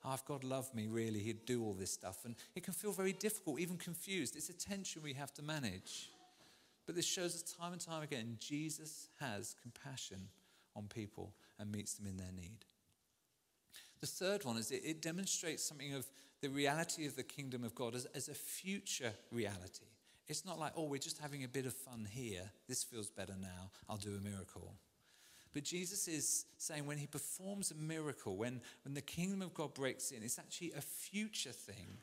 oh, 0.03 0.13
if 0.13 0.25
God 0.25 0.43
loved 0.43 0.75
me, 0.75 0.87
really, 0.87 1.19
He'd 1.19 1.45
do 1.45 1.63
all 1.63 1.73
this 1.73 1.91
stuff. 1.91 2.25
And 2.25 2.35
it 2.55 2.63
can 2.63 2.73
feel 2.73 2.91
very 2.91 3.13
difficult, 3.13 3.59
even 3.59 3.77
confused. 3.77 4.35
It's 4.35 4.49
a 4.49 4.53
tension 4.53 5.01
we 5.03 5.13
have 5.13 5.33
to 5.35 5.41
manage. 5.41 6.09
But 6.85 6.95
this 6.95 7.05
shows 7.05 7.35
us 7.35 7.43
time 7.43 7.73
and 7.73 7.81
time 7.81 8.03
again 8.03 8.37
Jesus 8.39 9.07
has 9.19 9.55
compassion 9.61 10.27
on 10.75 10.87
people 10.87 11.33
and 11.59 11.71
meets 11.71 11.93
them 11.93 12.07
in 12.07 12.17
their 12.17 12.31
need. 12.35 12.65
The 14.01 14.07
third 14.07 14.43
one 14.43 14.57
is 14.57 14.71
it, 14.71 14.81
it 14.83 15.01
demonstrates 15.01 15.63
something 15.63 15.93
of 15.93 16.05
the 16.41 16.49
reality 16.49 17.05
of 17.05 17.15
the 17.15 17.23
kingdom 17.23 17.63
of 17.63 17.75
God 17.75 17.95
as, 17.95 18.05
as 18.15 18.27
a 18.27 18.33
future 18.33 19.13
reality. 19.31 19.85
It's 20.27 20.45
not 20.45 20.59
like, 20.59 20.73
oh, 20.75 20.85
we're 20.85 20.97
just 20.97 21.19
having 21.19 21.43
a 21.43 21.47
bit 21.47 21.65
of 21.65 21.73
fun 21.73 22.07
here. 22.09 22.49
This 22.67 22.83
feels 22.83 23.09
better 23.09 23.35
now. 23.39 23.69
I'll 23.89 23.97
do 23.97 24.15
a 24.15 24.21
miracle. 24.21 24.73
But 25.53 25.63
Jesus 25.63 26.07
is 26.07 26.45
saying 26.57 26.85
when 26.85 26.97
he 26.97 27.05
performs 27.05 27.71
a 27.71 27.75
miracle, 27.75 28.37
when, 28.37 28.61
when 28.83 28.93
the 28.93 29.01
kingdom 29.01 29.41
of 29.41 29.53
God 29.53 29.73
breaks 29.73 30.11
in, 30.11 30.23
it's 30.23 30.39
actually 30.39 30.71
a 30.71 30.81
future 30.81 31.51
thing, 31.51 31.97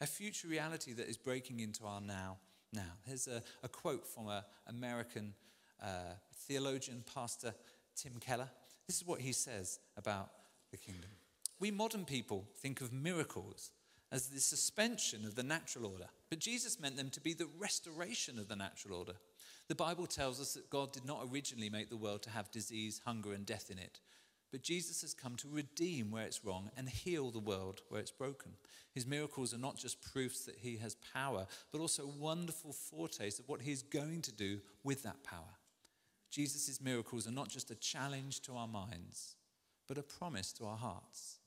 a 0.00 0.06
future 0.06 0.48
reality 0.48 0.92
that 0.92 1.08
is 1.08 1.16
breaking 1.16 1.60
into 1.60 1.84
our 1.86 2.00
now. 2.00 2.36
Now, 2.72 2.92
here's 3.06 3.26
a, 3.26 3.42
a 3.62 3.68
quote 3.68 4.06
from 4.06 4.28
an 4.28 4.42
American 4.68 5.34
uh, 5.82 6.14
theologian, 6.46 7.02
Pastor 7.14 7.54
Tim 7.96 8.12
Keller. 8.20 8.48
This 8.86 8.96
is 8.96 9.06
what 9.06 9.20
he 9.20 9.32
says 9.32 9.80
about 9.96 10.30
the 10.70 10.76
kingdom. 10.76 11.10
We 11.60 11.70
modern 11.70 12.06
people 12.06 12.46
think 12.56 12.80
of 12.80 12.90
miracles 12.90 13.70
as 14.10 14.28
the 14.28 14.40
suspension 14.40 15.26
of 15.26 15.34
the 15.34 15.42
natural 15.42 15.86
order, 15.86 16.06
but 16.30 16.38
Jesus 16.38 16.80
meant 16.80 16.96
them 16.96 17.10
to 17.10 17.20
be 17.20 17.34
the 17.34 17.50
restoration 17.58 18.38
of 18.38 18.48
the 18.48 18.56
natural 18.56 18.98
order. 18.98 19.12
The 19.68 19.74
Bible 19.74 20.06
tells 20.06 20.40
us 20.40 20.54
that 20.54 20.70
God 20.70 20.92
did 20.92 21.04
not 21.04 21.28
originally 21.30 21.68
make 21.68 21.90
the 21.90 21.98
world 21.98 22.22
to 22.22 22.30
have 22.30 22.50
disease, 22.50 23.02
hunger, 23.04 23.34
and 23.34 23.44
death 23.44 23.70
in 23.70 23.78
it, 23.78 24.00
but 24.50 24.62
Jesus 24.62 25.02
has 25.02 25.12
come 25.12 25.36
to 25.36 25.48
redeem 25.50 26.10
where 26.10 26.24
it's 26.24 26.46
wrong 26.46 26.70
and 26.78 26.88
heal 26.88 27.30
the 27.30 27.38
world 27.38 27.82
where 27.90 28.00
it's 28.00 28.10
broken. 28.10 28.52
His 28.94 29.06
miracles 29.06 29.52
are 29.52 29.58
not 29.58 29.76
just 29.76 30.02
proofs 30.02 30.46
that 30.46 30.56
he 30.58 30.78
has 30.78 30.96
power, 31.12 31.46
but 31.72 31.80
also 31.82 32.06
wonderful 32.18 32.72
foretastes 32.72 33.38
of 33.38 33.48
what 33.50 33.60
he 33.60 33.70
is 33.70 33.82
going 33.82 34.22
to 34.22 34.32
do 34.32 34.60
with 34.82 35.02
that 35.02 35.22
power. 35.22 35.58
Jesus' 36.30 36.80
miracles 36.80 37.28
are 37.28 37.32
not 37.32 37.50
just 37.50 37.70
a 37.70 37.76
challenge 37.76 38.40
to 38.40 38.56
our 38.56 38.66
minds, 38.66 39.36
but 39.86 39.98
a 39.98 40.02
promise 40.02 40.52
to 40.54 40.64
our 40.64 40.78
hearts 40.78 41.39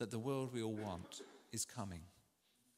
that 0.00 0.10
the 0.10 0.18
world 0.18 0.52
we 0.52 0.62
all 0.62 0.74
want 0.74 1.22
is 1.52 1.64
coming. 1.64 2.00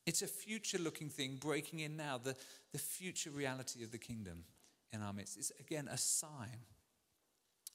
It's 0.04 0.22
a 0.22 0.26
future 0.26 0.78
looking 0.78 1.08
thing 1.08 1.36
breaking 1.40 1.78
in 1.78 1.96
now, 1.96 2.18
the, 2.22 2.34
the 2.72 2.78
future 2.78 3.30
reality 3.30 3.82
of 3.84 3.92
the 3.92 3.98
kingdom 3.98 4.44
in 4.92 5.00
our 5.00 5.12
midst. 5.12 5.38
It's 5.38 5.52
again 5.58 5.88
a 5.90 5.96
sign. 5.96 6.66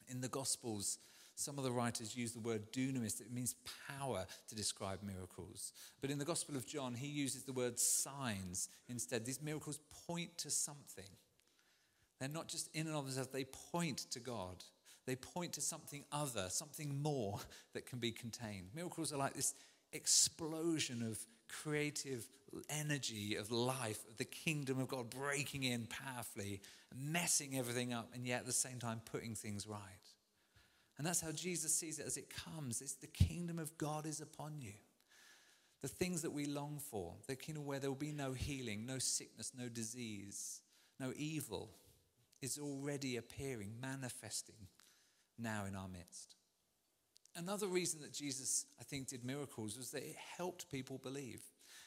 In 0.09 0.21
the 0.21 0.27
Gospels, 0.27 0.99
some 1.35 1.57
of 1.57 1.63
the 1.63 1.71
writers 1.71 2.15
use 2.15 2.33
the 2.33 2.39
word 2.39 2.71
dunamis, 2.73 3.21
it 3.21 3.31
means 3.31 3.55
power 3.87 4.25
to 4.49 4.55
describe 4.55 4.99
miracles. 5.01 5.71
But 6.01 6.09
in 6.09 6.19
the 6.19 6.25
Gospel 6.25 6.55
of 6.55 6.67
John, 6.67 6.93
he 6.93 7.07
uses 7.07 7.43
the 7.43 7.53
word 7.53 7.79
signs 7.79 8.69
instead. 8.89 9.25
These 9.25 9.41
miracles 9.41 9.79
point 10.07 10.37
to 10.39 10.49
something. 10.49 11.09
They're 12.19 12.27
not 12.27 12.47
just 12.47 12.69
in 12.75 12.87
and 12.87 12.95
of 12.95 13.05
themselves, 13.05 13.29
they 13.29 13.45
point 13.45 13.99
to 14.11 14.19
God. 14.19 14.63
They 15.07 15.15
point 15.15 15.53
to 15.53 15.61
something 15.61 16.03
other, 16.11 16.47
something 16.49 17.01
more 17.01 17.39
that 17.73 17.85
can 17.85 17.97
be 17.97 18.11
contained. 18.11 18.67
Miracles 18.75 19.13
are 19.13 19.17
like 19.17 19.33
this 19.33 19.55
explosion 19.93 21.01
of 21.01 21.17
creative 21.47 22.27
energy 22.69 23.35
of 23.35 23.49
life, 23.49 23.99
of 24.09 24.17
the 24.17 24.25
kingdom 24.25 24.79
of 24.79 24.89
God 24.89 25.09
breaking 25.09 25.63
in 25.63 25.87
powerfully, 25.87 26.59
messing 26.93 27.57
everything 27.57 27.93
up, 27.93 28.09
and 28.13 28.27
yet 28.27 28.41
at 28.41 28.45
the 28.45 28.51
same 28.51 28.79
time 28.79 29.01
putting 29.09 29.33
things 29.33 29.65
right. 29.65 29.79
And 30.97 31.07
that's 31.07 31.21
how 31.21 31.31
Jesus 31.31 31.73
sees 31.73 31.99
it 31.99 32.05
as 32.05 32.17
it 32.17 32.29
comes. 32.29 32.81
It's 32.81 32.95
the 32.95 33.07
kingdom 33.07 33.59
of 33.59 33.77
God 33.77 34.05
is 34.05 34.19
upon 34.19 34.59
you. 34.59 34.73
The 35.81 35.87
things 35.87 36.23
that 36.23 36.31
we 36.31 36.47
long 36.47 36.79
for, 36.79 37.13
the 37.27 37.35
kingdom 37.35 37.65
where 37.65 37.79
there 37.79 37.89
will 37.89 37.95
be 37.95 38.11
no 38.11 38.33
healing, 38.33 38.85
no 38.85 38.97
sickness, 38.97 39.53
no 39.57 39.69
disease, 39.69 40.61
no 40.99 41.13
evil, 41.15 41.69
is 42.41 42.59
already 42.59 43.15
appearing, 43.15 43.73
manifesting 43.79 44.67
now 45.37 45.65
in 45.65 45.75
our 45.75 45.87
midst. 45.87 46.35
Another 47.35 47.67
reason 47.67 48.01
that 48.01 48.13
Jesus, 48.13 48.65
I 48.79 48.83
think, 48.83 49.09
did 49.09 49.23
miracles 49.23 49.77
was 49.77 49.91
that 49.91 50.03
it 50.03 50.15
helped 50.37 50.71
people 50.71 50.97
believe. 50.97 51.41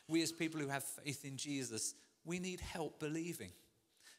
We, 0.09 0.23
as 0.23 0.30
people 0.30 0.61
who 0.61 0.69
have 0.69 0.85
faith 0.85 1.25
in 1.25 1.37
Jesus, 1.37 1.95
we 2.25 2.38
need 2.38 2.61
help 2.61 3.00
believing. 3.00 3.50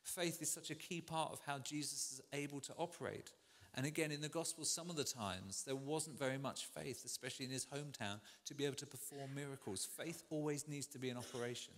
Faith 0.03 0.41
is 0.41 0.51
such 0.51 0.71
a 0.71 0.75
key 0.75 0.99
part 0.99 1.31
of 1.31 1.39
how 1.45 1.59
Jesus 1.59 2.13
is 2.13 2.21
able 2.33 2.59
to 2.61 2.73
operate. 2.73 3.31
And 3.75 3.85
again, 3.85 4.11
in 4.11 4.19
the 4.19 4.27
Gospel, 4.27 4.65
some 4.65 4.89
of 4.89 4.97
the 4.97 5.05
times 5.05 5.63
there 5.63 5.75
wasn't 5.75 6.19
very 6.19 6.37
much 6.37 6.65
faith, 6.65 7.05
especially 7.05 7.45
in 7.45 7.51
his 7.51 7.65
hometown, 7.65 8.19
to 8.45 8.53
be 8.53 8.65
able 8.65 8.75
to 8.75 8.85
perform 8.85 9.33
miracles. 9.33 9.87
Faith 9.97 10.23
always 10.29 10.67
needs 10.67 10.87
to 10.87 10.99
be 10.99 11.09
in 11.09 11.17
operation. 11.17 11.73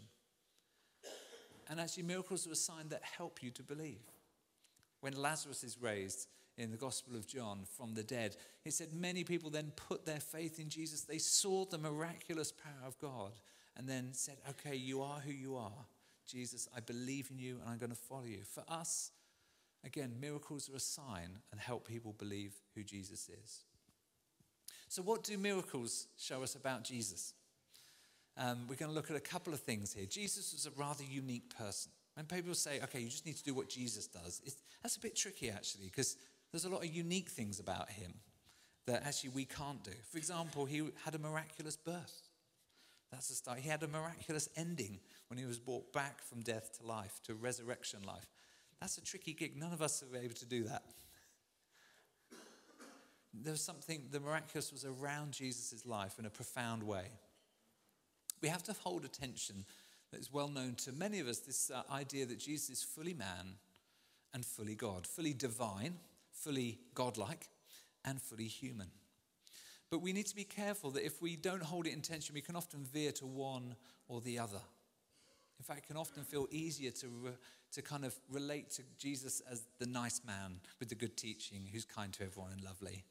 And 1.69 1.79
actually, 1.79 2.03
miracles 2.03 2.47
are 2.47 2.51
a 2.51 2.55
sign 2.55 2.89
that 2.89 3.03
help 3.03 3.43
you 3.43 3.51
to 3.51 3.63
believe. 3.63 4.01
When 5.01 5.13
Lazarus 5.13 5.63
is 5.63 5.77
raised, 5.79 6.27
in 6.57 6.71
the 6.71 6.77
Gospel 6.77 7.15
of 7.15 7.27
John 7.27 7.61
from 7.77 7.93
the 7.93 8.03
dead. 8.03 8.35
He 8.63 8.71
said, 8.71 8.93
Many 8.93 9.23
people 9.23 9.49
then 9.49 9.71
put 9.75 10.05
their 10.05 10.19
faith 10.19 10.59
in 10.59 10.69
Jesus. 10.69 11.01
They 11.01 11.17
saw 11.17 11.65
the 11.65 11.77
miraculous 11.77 12.51
power 12.51 12.87
of 12.87 12.97
God 12.99 13.31
and 13.75 13.87
then 13.87 14.09
said, 14.13 14.37
Okay, 14.49 14.75
you 14.75 15.01
are 15.01 15.19
who 15.19 15.31
you 15.31 15.55
are. 15.55 15.85
Jesus, 16.27 16.67
I 16.75 16.79
believe 16.79 17.29
in 17.31 17.37
you 17.37 17.59
and 17.61 17.69
I'm 17.69 17.77
going 17.77 17.91
to 17.91 17.95
follow 17.95 18.25
you. 18.25 18.43
For 18.43 18.63
us, 18.69 19.11
again, 19.83 20.13
miracles 20.19 20.69
are 20.69 20.75
a 20.75 20.79
sign 20.79 21.39
and 21.51 21.59
help 21.59 21.87
people 21.87 22.15
believe 22.17 22.53
who 22.75 22.83
Jesus 22.83 23.29
is. 23.29 23.63
So, 24.87 25.01
what 25.01 25.23
do 25.23 25.37
miracles 25.37 26.07
show 26.17 26.43
us 26.43 26.55
about 26.55 26.83
Jesus? 26.83 27.33
Um, 28.37 28.67
we're 28.67 28.75
going 28.75 28.89
to 28.89 28.95
look 28.95 29.11
at 29.11 29.17
a 29.17 29.21
couple 29.21 29.53
of 29.53 29.59
things 29.59 29.93
here. 29.93 30.05
Jesus 30.05 30.53
was 30.53 30.65
a 30.65 30.71
rather 30.79 31.03
unique 31.03 31.55
person. 31.55 31.91
When 32.15 32.25
people 32.25 32.53
say, 32.53 32.79
okay, 32.83 32.99
you 32.99 33.09
just 33.09 33.25
need 33.25 33.37
to 33.37 33.43
do 33.43 33.53
what 33.53 33.69
Jesus 33.69 34.07
does, 34.07 34.41
that's 34.81 34.97
a 34.97 34.99
bit 34.99 35.15
tricky 35.15 35.49
actually, 35.49 35.85
because 35.85 36.17
there's 36.53 36.65
a 36.65 36.69
lot 36.69 36.85
of 36.85 36.95
unique 36.95 37.29
things 37.29 37.59
about 37.59 37.89
him 37.89 38.13
that 38.85 39.03
actually 39.05 39.31
we 39.31 39.43
can't 39.43 39.83
do. 39.83 39.91
For 40.11 40.19
example, 40.19 40.65
he 40.65 40.83
had 41.03 41.15
a 41.15 41.17
miraculous 41.17 41.75
birth. 41.75 42.29
That's 43.11 43.29
the 43.29 43.33
start. 43.33 43.57
He 43.57 43.69
had 43.69 43.81
a 43.81 43.87
miraculous 43.87 44.49
ending 44.55 44.99
when 45.29 45.39
he 45.39 45.45
was 45.45 45.57
brought 45.57 45.91
back 45.93 46.21
from 46.21 46.41
death 46.41 46.79
to 46.79 46.85
life, 46.85 47.19
to 47.25 47.33
resurrection 47.33 48.03
life. 48.03 48.27
That's 48.79 48.99
a 48.99 49.03
tricky 49.03 49.33
gig. 49.33 49.57
None 49.57 49.73
of 49.73 49.81
us 49.81 50.03
are 50.03 50.15
able 50.15 50.35
to 50.35 50.45
do 50.45 50.63
that. 50.65 50.83
There 53.33 53.51
was 53.51 53.61
something, 53.61 54.03
the 54.11 54.19
miraculous 54.19 54.71
was 54.71 54.85
around 54.85 55.31
Jesus' 55.31 55.87
life 55.87 56.19
in 56.19 56.25
a 56.25 56.29
profound 56.29 56.83
way. 56.83 57.05
We 58.43 58.49
have 58.49 58.61
to 58.63 58.73
hold 58.73 59.05
attention 59.05 59.65
that 60.11 60.19
is 60.19 60.31
well 60.31 60.49
known 60.49 60.75
to 60.75 60.91
many 60.91 61.19
of 61.19 61.27
us 61.27 61.39
this 61.39 61.71
uh, 61.71 61.81
idea 61.91 62.27
that 62.27 62.37
Jesus 62.37 62.69
is 62.69 62.83
fully 62.83 63.15
man 63.15 63.55
and 64.35 64.45
fully 64.45 64.75
God, 64.75 65.07
fully 65.07 65.33
divine, 65.33 65.95
fully 66.43 66.79
godlike, 66.93 67.49
and 68.05 68.21
fully 68.21 68.47
human. 68.47 68.87
But 69.89 70.01
we 70.01 70.11
need 70.11 70.25
to 70.27 70.35
be 70.35 70.43
careful 70.43 70.91
that 70.91 71.05
if 71.05 71.21
we 71.21 71.35
don't 71.35 71.61
hold 71.61 71.87
it 71.87 71.93
in 71.93 72.01
tension, 72.01 72.33
we 72.33 72.41
can 72.41 72.55
often 72.55 72.83
veer 72.83 73.11
to 73.13 73.25
one 73.25 73.75
or 74.07 74.21
the 74.21 74.39
other. 74.39 74.61
In 75.59 75.63
fact, 75.63 75.85
it 75.85 75.87
can 75.87 75.97
often 75.97 76.23
feel 76.23 76.47
easier 76.51 76.91
to, 76.91 77.07
re- 77.07 77.31
to 77.73 77.81
kind 77.81 78.03
of 78.03 78.15
relate 78.29 78.71
to 78.71 78.81
Jesus 78.97 79.41
as 79.49 79.63
the 79.79 79.85
nice 79.85 80.21
man 80.25 80.59
with 80.79 80.89
the 80.89 80.95
good 80.95 81.15
teaching 81.15 81.69
who's 81.71 81.85
kind 81.85 82.11
to 82.13 82.25
everyone 82.25 82.51
and 82.51 82.63
lovely 82.63 83.05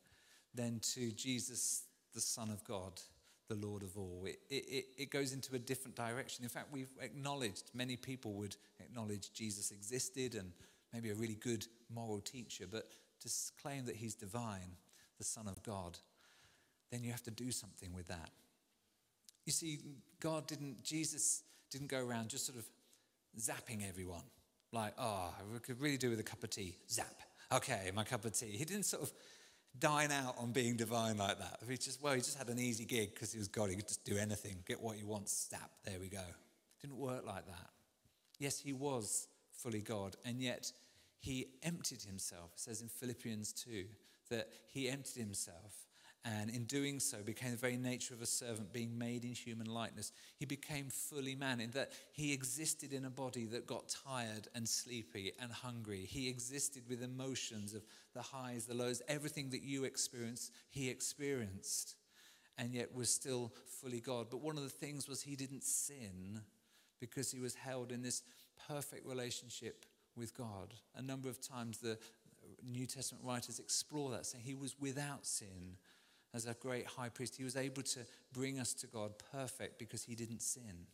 than 0.55 0.81
to 0.95 1.13
Jesus, 1.13 1.85
the 2.15 2.21
Son 2.21 2.51
of 2.51 2.63
God, 2.65 3.01
the 3.49 3.55
Lord 3.55 3.83
of 3.83 3.97
all. 3.97 4.25
It, 4.27 4.41
it, 4.51 4.87
it 4.99 5.11
goes 5.11 5.33
into 5.33 5.55
a 5.55 5.59
different 5.59 5.97
direction. 5.97 6.45
In 6.45 6.51
fact, 6.51 6.67
we've 6.73 6.93
acknowledged, 7.01 7.71
many 7.75 7.97
people 7.97 8.33
would 8.35 8.57
acknowledge 8.81 9.33
Jesus 9.33 9.71
existed 9.71 10.35
and 10.35 10.53
maybe 10.93 11.11
a 11.11 11.15
really 11.15 11.37
good 11.37 11.67
moral 11.95 12.21
teacher, 12.21 12.67
but 12.71 12.91
to 13.23 13.63
claim 13.63 13.87
that 13.87 13.97
he's 13.97 14.15
divine, 14.15 14.77
the 15.19 15.25
Son 15.25 15.47
of 15.47 15.63
God, 15.63 15.99
then 16.91 17.03
you 17.03 17.11
have 17.11 17.23
to 17.25 17.31
do 17.31 17.51
something 17.51 17.93
with 17.95 18.09
that. 18.09 18.31
You 19.47 19.53
see, 19.53 19.81
God 20.21 20.47
didn't, 20.47 20.83
Jesus 20.85 21.43
didn't 21.71 21.89
go 21.89 22.05
around 22.05 22.29
just 22.29 22.47
sort 22.47 22.59
of 22.59 22.65
zapping 23.39 23.89
everyone. 23.89 24.23
Like, 24.73 24.95
oh, 24.99 25.35
we 25.53 25.59
could 25.59 25.81
really 25.81 25.97
do 25.97 26.11
with 26.11 26.21
a 26.21 26.25
cup 26.25 26.45
of 26.45 26.51
tea. 26.51 26.77
Zap. 26.89 27.15
Okay, 27.53 27.91
my 27.95 28.05
cup 28.05 28.25
of 28.25 28.33
tea. 28.33 28.57
He 28.57 28.65
didn't 28.65 28.85
sort 28.85 29.03
of 29.03 29.13
dine 29.79 30.13
out 30.13 30.37
on 30.39 30.53
being 30.53 30.77
divine 30.77 31.17
like 31.19 31.39
that. 31.39 31.61
He 31.69 31.77
just, 31.77 32.03
well, 32.03 32.15
he 32.15 32.21
just 32.21 32.39
had 32.39 32.49
an 32.49 32.59
easy 32.59 32.85
gig 32.85 33.15
because 33.15 33.33
he 33.33 33.39
was 33.39 33.49
God. 33.49 33.71
He 33.71 33.77
could 33.77 33.89
just 33.89 34.05
do 34.05 34.17
anything, 34.17 34.57
get 34.67 34.81
what 34.81 34.97
he 34.97 35.05
wants, 35.05 35.49
zap, 35.51 35.71
there 35.85 35.99
we 35.99 36.09
go. 36.09 36.19
It 36.19 36.83
didn't 36.87 36.99
work 36.99 37.27
like 37.27 37.47
that. 37.47 37.71
Yes, 38.39 38.59
he 38.59 38.73
was 38.73 39.29
fully 39.53 39.81
God, 39.81 40.17
and 40.25 40.41
yet 40.41 40.73
he 41.23 41.47
emptied 41.63 42.03
himself. 42.03 42.51
It 42.55 42.61
says 42.61 42.83
in 42.83 42.89
Philippians 42.89 43.53
2 43.53 43.85
that 44.31 44.49
he 44.67 44.89
emptied 44.89 45.21
himself 45.21 45.87
and 46.25 46.51
in 46.51 46.65
doing 46.65 46.99
so 46.99 47.19
became 47.23 47.53
the 47.53 47.57
very 47.57 47.77
nature 47.77 48.13
of 48.13 48.23
a 48.23 48.27
servant 48.27 48.73
being 48.73 48.99
made 48.99 49.25
in 49.25 49.33
human 49.33 49.69
likeness. 49.69 50.13
He 50.37 50.47
became 50.47 50.89
fully 50.89 51.37
man 51.37 51.61
in 51.61 51.71
that 51.73 51.93
he 52.13 52.33
existed 52.33 52.93
in 52.93 53.05
a 53.05 53.11
body 53.11 53.45
that 53.47 53.67
got 53.67 53.95
tired 54.05 54.49
and 54.55 54.69
sleepy 54.69 55.33
and 55.41 55.53
hungry. 55.53 56.07
He 56.09 56.29
existed 56.29 56.83
with 56.89 57.03
emotions 57.03 57.73
of 57.73 57.85
the 58.15 58.23
highs 58.23 58.67
the 58.67 58.75
lows 58.75 59.01
everything 59.07 59.51
that 59.51 59.63
you 59.63 59.85
experience 59.85 60.51
he 60.71 60.91
experienced 60.91 61.95
and 62.59 62.75
yet 62.75 62.93
was 62.93 63.11
still 63.11 63.53
fully 63.81 64.01
god. 64.01 64.27
But 64.29 64.43
one 64.43 64.57
of 64.57 64.65
the 64.65 64.69
things 64.69 65.09
was 65.09 65.23
he 65.23 65.37
didn't 65.37 65.63
sin 65.63 66.41
because 67.01 67.31
he 67.31 67.39
was 67.39 67.55
held 67.55 67.93
in 67.93 68.03
this 68.03 68.23
perfect 68.69 69.07
relationship 69.07 69.87
with 70.17 70.37
god 70.37 70.75
a 70.97 71.03
number 71.03 71.29
of 71.29 71.41
times 71.41 71.79
the 71.79 71.99
New 72.65 72.87
Testament 72.87 73.25
writers 73.25 73.59
explore 73.59 74.11
that, 74.11 74.27
saying 74.27 74.45
he 74.45 74.55
was 74.55 74.79
without 74.79 75.27
sin 75.27 75.77
as 76.35 76.47
a 76.47 76.55
great 76.55 76.87
high 76.87 77.09
priest. 77.09 77.37
He 77.37 77.45
was 77.45 77.57
able 77.57 77.83
to 77.83 78.01
bring 78.33 78.59
us 78.59 78.73
to 78.75 78.87
God 78.87 79.13
perfect 79.33 79.79
because 79.79 80.05
he 80.05 80.15
didn't 80.15 80.43
sin. 80.43 80.87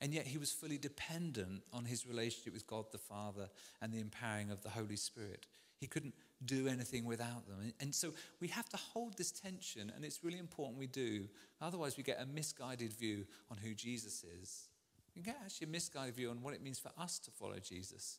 And 0.00 0.14
yet 0.14 0.26
he 0.26 0.38
was 0.38 0.50
fully 0.50 0.78
dependent 0.78 1.62
on 1.72 1.84
his 1.84 2.06
relationship 2.06 2.54
with 2.54 2.66
God 2.66 2.86
the 2.90 2.98
Father 2.98 3.50
and 3.82 3.92
the 3.92 4.00
empowering 4.00 4.50
of 4.50 4.62
the 4.62 4.70
Holy 4.70 4.96
Spirit. 4.96 5.46
He 5.76 5.86
couldn't 5.86 6.14
do 6.44 6.68
anything 6.68 7.04
without 7.04 7.46
them. 7.46 7.72
And 7.80 7.94
so 7.94 8.12
we 8.40 8.48
have 8.48 8.68
to 8.70 8.78
hold 8.78 9.18
this 9.18 9.30
tension, 9.30 9.92
and 9.94 10.04
it's 10.04 10.24
really 10.24 10.38
important 10.38 10.78
we 10.78 10.86
do. 10.86 11.28
Otherwise, 11.60 11.98
we 11.98 12.02
get 12.02 12.20
a 12.20 12.26
misguided 12.26 12.94
view 12.94 13.26
on 13.50 13.58
who 13.58 13.74
Jesus 13.74 14.24
is. 14.40 14.69
We 15.16 15.22
get 15.22 15.36
actually 15.44 15.66
a 15.66 15.70
misguided 15.70 16.14
view 16.14 16.30
on 16.30 16.42
what 16.42 16.54
it 16.54 16.62
means 16.62 16.78
for 16.78 16.90
us 16.98 17.18
to 17.20 17.30
follow 17.30 17.58
Jesus. 17.58 18.18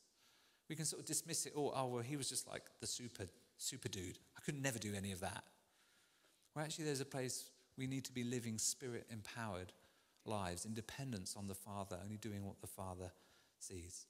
We 0.69 0.75
can 0.75 0.85
sort 0.85 1.01
of 1.01 1.05
dismiss 1.05 1.45
it, 1.45 1.53
oh, 1.55 1.73
oh 1.75 1.87
well, 1.87 2.03
he 2.03 2.17
was 2.17 2.29
just 2.29 2.47
like 2.47 2.63
the 2.79 2.87
super, 2.87 3.25
super 3.57 3.89
dude. 3.89 4.19
I 4.37 4.41
could 4.41 4.61
never 4.61 4.79
do 4.79 4.93
any 4.95 5.11
of 5.11 5.19
that. 5.21 5.43
Well, 6.55 6.65
actually, 6.65 6.85
there's 6.85 7.01
a 7.01 7.05
place 7.05 7.49
we 7.77 7.87
need 7.87 8.05
to 8.05 8.13
be 8.13 8.23
living 8.23 8.57
spirit 8.57 9.05
empowered 9.09 9.73
lives 10.25 10.65
in 10.65 10.73
dependence 10.73 11.35
on 11.37 11.47
the 11.47 11.55
Father, 11.55 11.97
only 12.03 12.17
doing 12.17 12.45
what 12.45 12.61
the 12.61 12.67
Father 12.67 13.11
sees. 13.59 14.05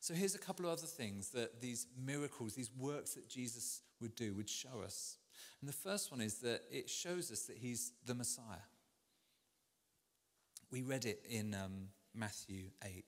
So, 0.00 0.14
here's 0.14 0.34
a 0.34 0.38
couple 0.38 0.66
of 0.66 0.72
other 0.72 0.86
things 0.86 1.28
that 1.30 1.60
these 1.60 1.86
miracles, 2.04 2.54
these 2.54 2.72
works 2.76 3.14
that 3.14 3.28
Jesus 3.28 3.82
would 4.00 4.16
do, 4.16 4.34
would 4.34 4.50
show 4.50 4.82
us. 4.84 5.16
And 5.60 5.68
the 5.68 5.74
first 5.74 6.10
one 6.10 6.20
is 6.20 6.34
that 6.40 6.62
it 6.70 6.90
shows 6.90 7.30
us 7.30 7.42
that 7.42 7.56
he's 7.56 7.92
the 8.04 8.14
Messiah. 8.14 8.66
We 10.72 10.80
read 10.80 11.04
it 11.04 11.24
in 11.28 11.54
um, 11.54 11.88
Matthew 12.14 12.70
8. 12.82 13.04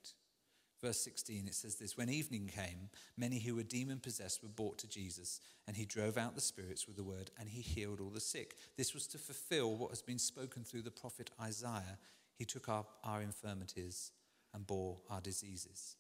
Verse 0.83 1.01
16, 1.01 1.47
it 1.47 1.55
says 1.55 1.77
this 1.77 1.97
When 1.97 2.11
evening 2.11 2.51
came, 2.55 2.91
many 3.17 3.39
who 3.39 3.55
were 3.55 3.63
demon 3.63 4.01
possessed 4.01 4.43
were 4.43 4.51
brought 4.51 4.77
to 4.79 4.89
Jesus, 4.89 5.41
and 5.67 5.75
he 5.75 5.87
drove 5.87 6.19
out 6.19 6.35
the 6.35 6.43
spirits 6.43 6.87
with 6.87 6.97
the 6.97 7.03
word, 7.03 7.31
and 7.41 7.49
he 7.49 7.63
healed 7.63 8.01
all 8.01 8.11
the 8.11 8.21
sick. 8.21 8.55
This 8.77 8.93
was 8.93 9.07
to 9.09 9.19
fulfill 9.19 9.77
what 9.77 9.89
has 9.91 10.03
been 10.03 10.19
spoken 10.19 10.63
through 10.63 10.83
the 10.83 10.91
prophet 10.91 11.31
Isaiah. 11.41 11.99
He 12.37 12.45
took 12.45 12.69
up 12.69 12.99
our 13.03 13.23
infirmities 13.23 14.13
and 14.53 14.67
bore 14.67 14.99
our 15.09 15.23
diseases. 15.23 15.97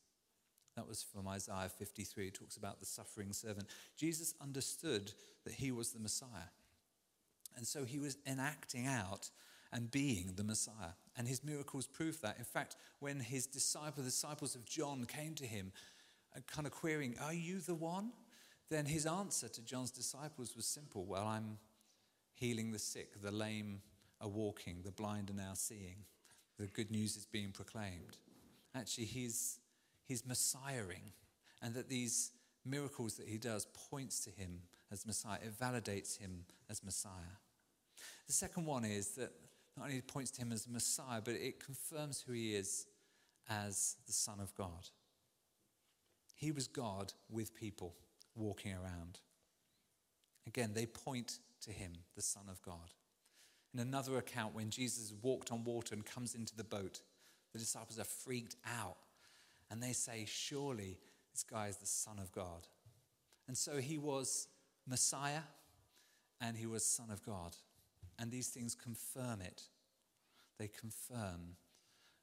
That 0.77 0.87
was 0.87 1.03
from 1.03 1.27
Isaiah 1.29 1.71
53. 1.79 2.27
It 2.27 2.35
talks 2.35 2.59
about 2.59 2.79
the 2.79 2.87
suffering 2.87 3.33
servant. 3.33 3.69
Jesus 3.97 4.35
understood 4.39 5.13
that 5.45 5.55
he 5.55 5.73
was 5.73 5.93
the 5.93 6.01
Messiah. 6.01 6.51
And 7.57 7.67
so 7.67 7.85
he 7.85 7.99
was 7.99 8.19
enacting 8.27 8.87
out 8.87 9.31
and 9.75 9.91
being 9.91 10.33
the 10.37 10.45
Messiah. 10.45 10.95
And 11.19 11.29
his 11.29 11.45
miracles 11.45 11.87
prove 11.87 12.21
that. 12.23 12.39
In 12.39 12.45
fact, 12.45 12.77
when 13.01 13.21
his 13.21 13.47
disciple, 13.47 14.03
the 14.03 14.09
disciples 14.09 14.55
of 14.55 14.65
John 14.65 15.05
came 15.05 15.35
to 15.35 15.45
him, 15.45 15.73
uh, 16.35 16.41
kind 16.47 16.67
of 16.67 16.73
querying, 16.73 17.17
Are 17.21 17.35
you 17.35 17.59
the 17.59 17.75
one? 17.75 18.13
Then 18.71 18.87
his 18.87 19.05
answer 19.05 19.49
to 19.49 19.63
John's 19.63 19.91
disciples 19.91 20.57
was 20.57 20.65
simple 20.65 21.05
Well, 21.05 21.27
I'm 21.27 21.59
healing 22.35 22.73
the 22.73 22.79
sick, 22.79 23.21
the 23.21 23.33
lame 23.33 23.83
are 24.21 24.29
walking, 24.29 24.79
the 24.85 24.93
blind 24.93 25.29
are 25.31 25.35
now 25.35 25.53
seeing. 25.55 25.97
The 26.59 26.69
good 26.69 26.91
news 26.91 27.17
is 27.17 27.27
being 27.27 27.51
proclaimed. 27.51 28.17
Actually, 28.77 29.07
he's, 29.07 29.59
he's 30.07 30.25
messiahing, 30.25 31.13
and 31.61 31.75
that 31.75 31.89
these 31.89 32.31
miracles 32.65 33.17
that 33.17 33.27
he 33.27 33.39
does 33.39 33.67
points 33.91 34.21
to 34.21 34.31
him 34.31 34.61
as 34.93 35.05
Messiah. 35.05 35.39
It 35.43 35.59
validates 35.59 36.17
him 36.17 36.45
as 36.71 36.85
Messiah. 36.85 37.39
The 38.29 38.33
second 38.33 38.67
one 38.67 38.85
is 38.85 39.11
that 39.17 39.33
not 39.77 39.87
only 39.87 40.01
points 40.01 40.31
to 40.33 40.43
him 40.43 40.53
as 40.53 40.69
Messiah, 40.69 41.21
but 41.25 41.35
it 41.35 41.65
confirms 41.65 42.23
who 42.27 42.33
he 42.33 42.55
is 42.55 42.87
as 43.49 43.97
the 44.07 44.13
Son 44.13 44.41
of 44.41 44.55
God. 44.55 44.89
He 46.35 46.53
was 46.53 46.69
God 46.69 47.13
with 47.31 47.55
people 47.55 47.95
walking 48.35 48.73
around. 48.73 49.21
Again, 50.47 50.73
they 50.75 50.87
point 50.87 51.39
to 51.63 51.71
him, 51.71 51.93
the 52.15 52.23
Son 52.23 52.45
of 52.51 52.61
God. 52.63 52.93
In 53.73 53.81
another 53.81 54.19
account, 54.19 54.55
when 54.55 54.71
Jesus 54.71 55.13
walked 55.23 55.51
on 55.51 55.65
water 55.65 55.95
and 55.95 56.05
comes 56.05 56.35
into 56.35 56.55
the 56.57 56.65
boat, 56.65 57.01
the 57.53 57.59
disciples 57.59 57.99
are 57.99 58.05
freaked 58.05 58.57
out 58.79 58.97
and 59.71 59.83
they 59.83 59.93
say, 59.93 60.25
Surely 60.29 60.99
this 61.33 61.43
guy 61.43 61.69
is 61.69 61.79
the 61.79 61.87
Son 61.87 62.19
of 62.19 62.31
God. 62.33 62.67
And 63.49 63.57
so 63.57 63.79
he 63.79 63.99
was 63.99 64.49
Messiah 64.87 65.43
and 66.41 66.57
he 66.57 66.67
was 66.67 66.85
Son 66.85 67.11
of 67.11 67.25
God. 67.25 67.57
And 68.19 68.31
these 68.31 68.49
things 68.49 68.75
confirm 68.75 69.41
it. 69.41 69.63
They 70.59 70.69
confirm 70.69 71.57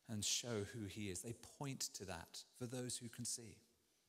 and 0.09 0.23
show 0.23 0.65
who 0.73 0.85
he 0.85 1.09
is. 1.09 1.21
They 1.21 1.35
point 1.59 1.89
to 1.95 2.05
that 2.05 2.43
for 2.57 2.65
those 2.65 2.97
who 2.97 3.09
can 3.09 3.25
see. 3.25 3.57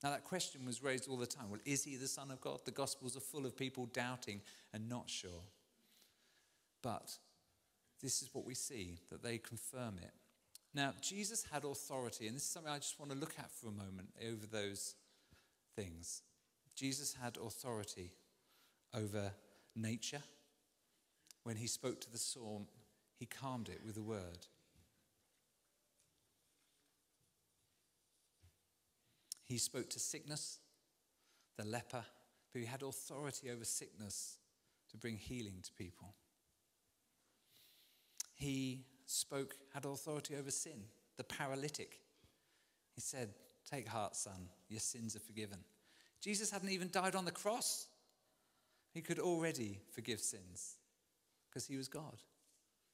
Now, 0.03 0.11
that 0.11 0.25
question 0.25 0.67
was 0.67 0.83
raised 0.83 1.09
all 1.09 1.17
the 1.17 1.27
time. 1.27 1.51
Well, 1.51 1.61
is 1.65 1.85
he 1.85 1.97
the 1.97 2.09
Son 2.09 2.31
of 2.31 2.41
God? 2.41 2.61
The 2.65 2.73
Gospels 2.73 3.17
are 3.17 3.21
full 3.21 3.47
of 3.47 3.57
people 3.57 3.87
doubting 3.87 4.41
and 4.73 4.89
not 4.89 5.09
sure. 5.09 5.45
But 6.83 7.17
this 8.01 8.21
is 8.21 8.31
what 8.33 8.45
we 8.45 8.55
see, 8.55 8.99
that 9.11 9.23
they 9.23 9.39
confirm 9.39 9.99
it. 10.03 10.11
Now, 10.75 10.93
Jesus 11.01 11.45
had 11.53 11.65
authority, 11.65 12.27
and 12.27 12.35
this 12.35 12.43
is 12.43 12.49
something 12.49 12.73
I 12.73 12.79
just 12.79 12.99
want 12.99 13.13
to 13.13 13.19
look 13.19 13.35
at 13.39 13.51
for 13.53 13.69
a 13.69 13.73
moment 13.73 14.09
over 14.29 14.47
those 14.47 14.97
things. 15.77 16.23
Jesus 16.75 17.15
had 17.23 17.37
authority 17.37 18.11
over 18.95 19.33
nature, 19.77 20.23
when 21.45 21.57
he 21.57 21.67
spoke 21.67 22.01
to 22.01 22.11
the 22.11 22.19
storm, 22.19 22.67
he 23.19 23.27
calmed 23.27 23.69
it 23.69 23.81
with 23.85 23.97
a 23.97 24.03
word. 24.03 24.47
He 29.45 29.59
spoke 29.59 29.91
to 29.91 30.01
sickness, 30.01 30.59
the 31.57 31.65
leper, 31.65 32.05
but 32.53 32.61
he 32.61 32.67
had 32.67 32.83
authority 32.83 33.51
over 33.51 33.65
sickness 33.65 34.39
to 34.91 34.97
bring 34.97 35.17
healing 35.17 35.61
to 35.63 35.73
people. 35.73 36.15
he 38.35 38.85
spoke, 39.07 39.55
had 39.75 39.85
authority 39.85 40.37
over 40.37 40.51
sin, 40.51 40.85
the 41.17 41.25
paralytic. 41.25 42.01
He 42.95 43.01
said, 43.01 43.35
Take 43.71 43.87
heart, 43.87 44.17
son, 44.17 44.49
your 44.69 44.81
sins 44.81 45.15
are 45.15 45.21
forgiven. 45.21 45.59
Jesus 46.21 46.51
hadn't 46.51 46.71
even 46.71 46.91
died 46.91 47.15
on 47.15 47.25
the 47.25 47.31
cross. 47.31 47.87
He 48.93 49.01
could 49.01 49.19
already 49.19 49.81
forgive 49.93 50.21
sins 50.21 50.77
because 51.53 51.67
he 51.67 51.77
was 51.77 51.89
God. 51.89 52.23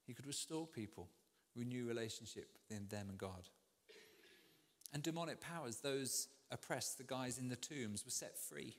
He 0.07 0.15
could 0.15 0.27
restore 0.27 0.67
people, 0.67 1.09
renew 1.55 1.87
relationship 1.87 2.49
in 2.71 2.89
them 2.89 3.07
and 3.09 3.19
God. 3.19 3.49
And 4.93 5.03
demonic 5.03 5.41
powers, 5.41 5.77
those 5.77 6.29
oppressed, 6.51 6.99
the 6.99 7.05
guys 7.05 7.39
in 7.39 7.49
the 7.49 7.57
tombs, 7.57 8.05
were 8.05 8.11
set 8.11 8.39
free 8.39 8.75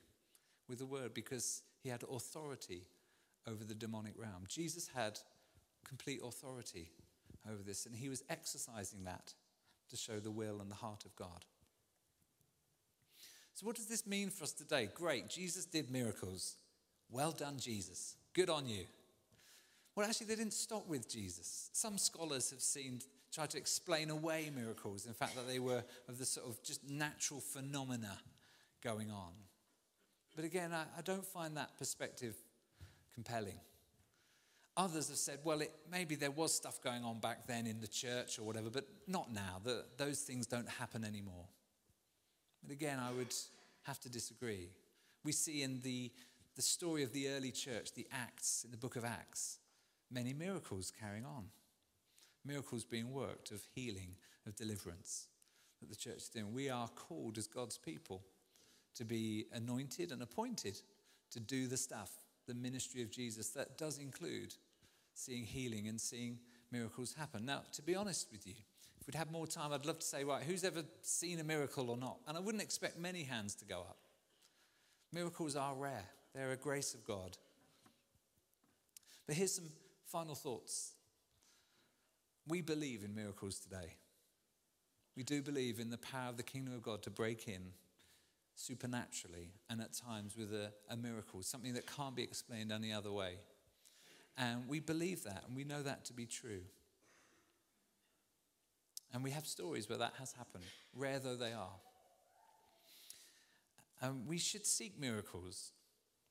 with 0.68 0.80
the 0.80 0.86
word 0.86 1.14
because 1.14 1.62
he 1.82 1.90
had 1.90 2.04
authority 2.04 2.88
over 3.48 3.64
the 3.64 3.76
demonic 3.76 4.14
realm. 4.18 4.44
Jesus 4.48 4.90
had 4.94 5.20
complete 5.88 6.20
authority 6.24 6.90
over 7.50 7.64
this, 7.64 7.86
and 7.86 7.96
he 7.96 8.10
was 8.10 8.24
exercising 8.30 9.04
that 9.06 9.34
to 9.90 9.96
show 9.96 10.20
the 10.20 10.32
will 10.32 10.60
and 10.62 10.70
the 10.70 10.76
heart 10.76 11.06
of 11.06 11.16
God. 11.16 11.46
So, 13.54 13.66
what 13.66 13.76
does 13.76 13.88
this 13.88 14.08
mean 14.08 14.30
for 14.30 14.44
us 14.44 14.52
today? 14.52 14.90
Great, 14.94 15.30
Jesus 15.30 15.66
did 15.66 15.92
miracles. 15.92 16.56
Well 17.12 17.32
done, 17.32 17.58
Jesus. 17.60 18.16
Good 18.34 18.50
on 18.50 18.68
you. 18.68 18.86
Well, 20.00 20.08
actually, 20.08 20.28
they 20.28 20.38
didn't 20.38 20.54
stop 20.54 20.88
with 20.88 21.10
Jesus. 21.10 21.70
Some 21.74 21.98
scholars 21.98 22.52
have 22.52 22.62
seen, 22.62 23.02
tried 23.34 23.50
to 23.50 23.58
explain 23.58 24.10
away 24.10 24.50
miracles, 24.56 25.06
in 25.06 25.12
fact, 25.12 25.36
that 25.36 25.46
they 25.46 25.60
were 25.60 25.84
of 26.08 26.18
the 26.18 26.24
sort 26.24 26.48
of 26.48 26.64
just 26.64 26.90
natural 26.90 27.42
phenomena 27.42 28.18
going 28.82 29.12
on. 29.12 29.34
But 30.38 30.46
again, 30.46 30.72
I, 30.72 30.84
I 30.98 31.02
don't 31.02 31.26
find 31.26 31.58
that 31.58 31.78
perspective 31.78 32.34
compelling. 33.14 33.60
Others 34.78 35.10
have 35.10 35.18
said, 35.18 35.40
well, 35.44 35.60
it, 35.60 35.74
maybe 35.92 36.16
there 36.16 36.32
was 36.32 36.54
stuff 36.56 36.82
going 36.82 37.04
on 37.04 37.20
back 37.20 37.46
then 37.46 37.68
in 37.68 37.82
the 37.82 37.88
church 37.88 38.40
or 38.40 38.44
whatever, 38.44 38.70
but 38.70 38.88
not 39.06 39.34
now. 39.34 39.60
The, 39.62 39.84
those 39.98 40.22
things 40.22 40.48
don't 40.48 40.70
happen 40.70 41.04
anymore. 41.04 41.50
But 42.64 42.72
again, 42.72 43.00
I 43.00 43.12
would 43.12 43.36
have 43.82 44.00
to 44.00 44.10
disagree. 44.10 44.70
We 45.26 45.34
see 45.34 45.62
in 45.62 45.82
the, 45.82 46.10
the 46.56 46.62
story 46.62 47.04
of 47.04 47.12
the 47.12 47.28
early 47.28 47.52
church, 47.52 47.94
the 47.96 48.08
Acts, 48.14 48.64
in 48.64 48.72
the 48.72 48.78
book 48.78 48.96
of 48.96 49.04
Acts, 49.04 49.59
many 50.12 50.34
miracles 50.34 50.92
carrying 51.00 51.26
on. 51.26 51.46
Miracles 52.46 52.84
being 52.84 53.12
worked 53.12 53.52
of 53.52 53.62
healing, 53.76 54.16
of 54.48 54.56
deliverance 54.56 55.28
that 55.80 55.90
the 55.90 55.96
church 55.96 56.18
is 56.18 56.30
doing. 56.30 56.54
We 56.54 56.70
are 56.70 56.88
called 56.88 57.38
as 57.38 57.48
God's 57.48 57.78
people 57.78 58.24
to 58.96 59.06
be 59.06 59.46
anointed 59.54 60.12
and 60.12 60.22
appointed 60.22 60.82
to 61.32 61.40
do 61.40 61.68
the 61.68 61.78
stuff, 61.78 62.12
the 62.48 62.54
ministry 62.54 63.02
of 63.02 63.12
Jesus. 63.12 63.50
That 63.50 63.78
does 63.78 63.98
include 64.00 64.56
seeing 65.14 65.46
healing 65.46 65.88
and 65.88 66.00
seeing 66.00 66.40
miracles 66.72 67.14
happen. 67.14 67.46
Now, 67.46 67.64
to 67.74 67.82
be 67.82 67.96
honest 67.96 68.28
with 68.32 68.48
you, 68.48 68.56
if 69.00 69.08
we'd 69.08 69.16
have 69.16 69.32
more 69.32 69.48
time, 69.48 69.72
I'd 69.72 69.86
love 69.86 70.00
to 70.00 70.06
say, 70.06 70.24
right, 70.24 70.44
who's 70.44 70.64
ever 70.64 70.84
seen 71.02 71.40
a 71.40 71.44
miracle 71.44 71.90
or 71.90 71.98
not? 71.98 72.18
And 72.28 72.38
I 72.38 72.40
wouldn't 72.40 72.64
expect 72.64 72.98
many 73.00 73.24
hands 73.24 73.56
to 73.56 73.66
go 73.66 73.80
up. 73.80 73.98
Miracles 75.12 75.56
are 75.56 75.74
rare, 75.74 76.06
they're 76.34 76.52
a 76.52 76.58
grace 76.58 76.94
of 76.94 77.06
God. 77.06 77.38
But 79.26 79.36
here's 79.36 79.54
some 79.54 79.70
final 80.12 80.36
thoughts. 80.36 80.94
We 82.48 82.62
believe 82.62 83.04
in 83.04 83.14
miracles 83.14 83.60
today. 83.60 83.96
We 85.16 85.24
do 85.24 85.42
believe 85.42 85.80
in 85.80 85.90
the 85.90 85.98
power 85.98 86.30
of 86.30 86.38
the 86.38 86.44
kingdom 86.44 86.74
of 86.74 86.82
God 86.82 87.04
to 87.04 87.10
break 87.10 87.48
in 87.48 87.74
supernaturally 88.56 89.52
and 89.70 89.82
at 89.82 89.94
times 89.94 90.36
with 90.36 90.54
a, 90.54 90.72
a 90.90 90.98
miracle, 90.98 91.44
something 91.44 91.74
that 91.74 91.86
can't 91.86 92.16
be 92.16 92.24
explained 92.24 92.72
any 92.72 92.92
other 92.92 93.12
way. 93.12 93.36
And 94.38 94.68
we 94.68 94.80
believe 94.80 95.24
that 95.24 95.44
and 95.48 95.56
we 95.56 95.64
know 95.64 95.84
that 95.84 96.06
to 96.06 96.14
be 96.14 96.26
true. 96.26 96.62
And 99.14 99.24
we 99.24 99.32
have 99.32 99.46
stories 99.46 99.90
where 99.90 99.98
that 99.98 100.14
has 100.20 100.32
happened, 100.34 100.64
rare 100.96 101.20
though 101.20 101.36
they 101.36 101.52
are. 101.52 101.80
And 104.02 104.28
we 104.28 104.38
should 104.38 104.66
seek 104.66 105.00
miracles. 105.00 105.72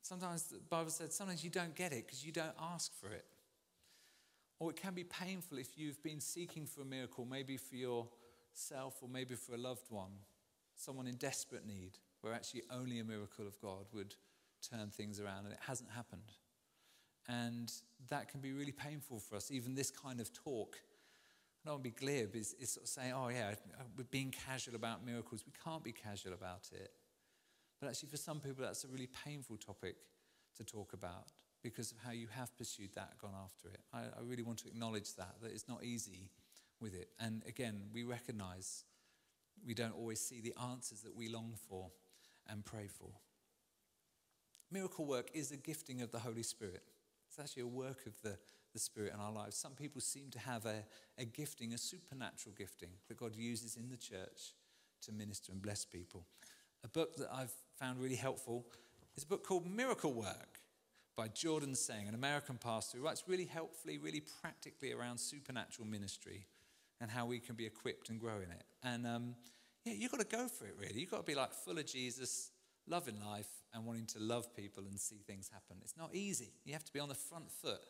Sometimes 0.01 0.45
the 0.45 0.59
Bible 0.59 0.91
said 0.91 1.12
sometimes 1.12 1.45
you 1.45 1.51
don't 1.51 1.75
get 1.75 1.93
it 1.93 2.07
because 2.07 2.25
you 2.25 2.33
don't 2.33 2.55
ask 2.73 2.93
for 2.99 3.09
it. 3.09 3.25
Or 4.59 4.71
it 4.71 4.77
can 4.77 4.94
be 4.94 5.05
painful 5.05 5.59
if 5.59 5.79
you've 5.79 6.03
been 6.03 6.21
seeking 6.21 6.66
for 6.66 6.83
a 6.83 6.85
miracle, 6.85 7.25
maybe 7.25 7.57
for 7.57 7.77
yourself 7.77 8.97
or 9.03 9.09
maybe 9.09 9.35
for 9.35 9.55
a 9.55 9.59
loved 9.59 9.90
one, 9.90 10.12
someone 10.75 11.07
in 11.07 11.14
desperate 11.14 11.66
need, 11.66 11.99
where 12.23 12.33
actually 12.33 12.62
only 12.73 12.99
a 12.99 13.05
miracle 13.05 13.47
of 13.47 13.61
God 13.61 13.87
would 13.92 14.16
turn 14.68 14.90
things 14.90 15.21
around 15.21 15.44
and 15.44 15.53
it 15.53 15.61
hasn't 15.64 15.90
happened. 15.90 16.33
And 17.29 17.73
that 18.09 18.29
can 18.29 18.40
be 18.40 18.53
really 18.53 18.73
painful 18.73 19.21
for 19.21 19.37
us, 19.37 19.51
even 19.51 19.75
this 19.75 19.90
kind 19.90 20.21
of 20.21 20.33
talk. 20.33 20.77
I 21.62 21.68
don't 21.68 21.75
want 21.75 21.85
to 21.85 21.90
be 21.90 22.07
glib, 22.07 22.35
is, 22.35 22.55
is 22.59 22.71
sort 22.71 22.85
of 22.85 22.88
saying, 22.88 23.12
oh, 23.14 23.29
yeah, 23.29 23.55
we're 23.97 24.05
being 24.05 24.33
casual 24.47 24.75
about 24.75 25.05
miracles. 25.05 25.44
We 25.44 25.53
can't 25.62 25.85
be 25.85 25.92
casual 25.92 26.33
about 26.33 26.71
it. 26.73 26.90
But 27.81 27.90
actually, 27.90 28.09
for 28.09 28.16
some 28.16 28.40
people, 28.40 28.64
that's 28.64 28.85
a 28.85 28.88
really 28.88 29.09
painful 29.25 29.57
topic 29.57 29.97
to 30.57 30.64
talk 30.64 30.94
about 30.94 31.33
because 31.62 31.92
of 31.92 31.99
how 32.05 32.12
you 32.12 32.29
have 32.31 32.57
pursued 32.57 32.94
that, 32.94 33.18
gone 33.21 33.35
after 33.44 33.68
it. 33.68 33.81
I, 33.92 34.01
I 34.18 34.23
really 34.23 34.42
want 34.42 34.59
to 34.61 34.68
acknowledge 34.68 35.14
that, 35.16 35.35
that 35.42 35.51
it's 35.51 35.68
not 35.68 35.85
easy 35.85 36.31
with 36.81 36.94
it. 36.94 37.09
And 37.18 37.42
again, 37.47 37.83
we 37.92 38.05
recognize 38.05 38.85
we 39.66 39.75
don't 39.75 39.94
always 39.94 40.21
see 40.21 40.40
the 40.40 40.55
answers 40.71 41.01
that 41.01 41.16
we 41.16 41.29
long 41.29 41.55
for 41.68 41.90
and 42.49 42.64
pray 42.64 42.87
for. 42.87 43.11
Miracle 44.71 45.07
work 45.07 45.31
is 45.35 45.51
a 45.51 45.57
gifting 45.57 46.03
of 46.03 46.12
the 46.12 46.18
Holy 46.18 46.42
Spirit. 46.42 46.83
It's 47.29 47.38
actually 47.38 47.62
a 47.62 47.66
work 47.66 48.07
of 48.07 48.21
the, 48.23 48.38
the 48.73 48.79
Spirit 48.79 49.12
in 49.14 49.21
our 49.21 49.33
lives. 49.33 49.57
Some 49.57 49.73
people 49.73 50.01
seem 50.01 50.31
to 50.31 50.38
have 50.38 50.66
a, 50.66 50.85
a 51.18 51.25
gifting, 51.25 51.73
a 51.73 51.79
supernatural 51.79 52.55
gifting 52.57 52.90
that 53.09 53.16
God 53.16 53.35
uses 53.35 53.77
in 53.77 53.88
the 53.88 53.97
church 53.97 54.55
to 55.03 55.12
minister 55.12 55.53
and 55.53 55.61
bless 55.61 55.85
people. 55.85 56.25
A 56.85 56.88
book 56.88 57.16
that 57.16 57.29
I've 57.33 57.53
found 57.79 58.01
really 58.01 58.16
helpful 58.16 58.66
is 59.16 59.25
a 59.25 59.27
book 59.27 59.44
called 59.44 59.66
Miracle 59.66 60.12
Work 60.12 60.61
by 61.18 61.26
Jordan 61.26 61.74
Seng, 61.74 62.07
an 62.07 62.14
American 62.14 62.59
pastor 62.59 62.96
who 62.96 63.04
writes 63.04 63.24
really 63.26 63.44
helpfully, 63.44 63.98
really 63.98 64.22
practically 64.40 64.92
around 64.92 65.18
supernatural 65.18 65.85
ministry 65.85 66.46
and 67.00 67.11
how 67.11 67.26
we 67.26 67.40
can 67.40 67.57
be 67.57 67.66
equipped 67.66 68.09
and 68.09 68.20
grow 68.20 68.37
in 68.37 68.52
it. 68.52 68.62
And 68.85 69.04
um, 69.04 69.35
yeah, 69.85 69.94
you've 69.94 70.12
got 70.12 70.20
to 70.20 70.37
go 70.37 70.46
for 70.46 70.66
it, 70.66 70.76
really. 70.78 71.00
You've 71.00 71.11
got 71.11 71.16
to 71.16 71.22
be 71.24 71.35
like 71.35 71.52
full 71.52 71.76
of 71.76 71.87
Jesus, 71.87 72.52
loving 72.87 73.16
life, 73.20 73.48
and 73.74 73.85
wanting 73.85 74.07
to 74.07 74.20
love 74.20 74.54
people 74.54 74.85
and 74.88 74.98
see 74.98 75.16
things 75.26 75.50
happen. 75.52 75.78
It's 75.83 75.96
not 75.96 76.14
easy. 76.14 76.52
You 76.64 76.72
have 76.74 76.85
to 76.85 76.92
be 76.92 77.00
on 77.00 77.09
the 77.09 77.16
front 77.16 77.50
foot 77.50 77.81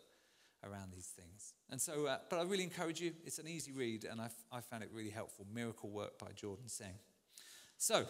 around 0.65 0.91
these 0.91 1.13
things. 1.15 1.53
And 1.71 1.79
so, 1.79 2.07
uh, 2.07 2.19
but 2.31 2.39
I 2.39 2.45
really 2.45 2.65
encourage 2.65 2.99
you. 2.99 3.13
It's 3.27 3.39
an 3.39 3.47
easy 3.47 3.73
read, 3.73 4.05
and 4.05 4.23
I've, 4.23 4.35
I 4.51 4.63
found 4.63 4.83
it 4.83 4.91
really 4.91 5.11
helpful. 5.11 5.47
Miracle 5.53 5.91
Work 5.91 6.19
by 6.19 6.29
Jordan 6.35 6.69
Seng. 6.69 6.95
So, 7.77 8.07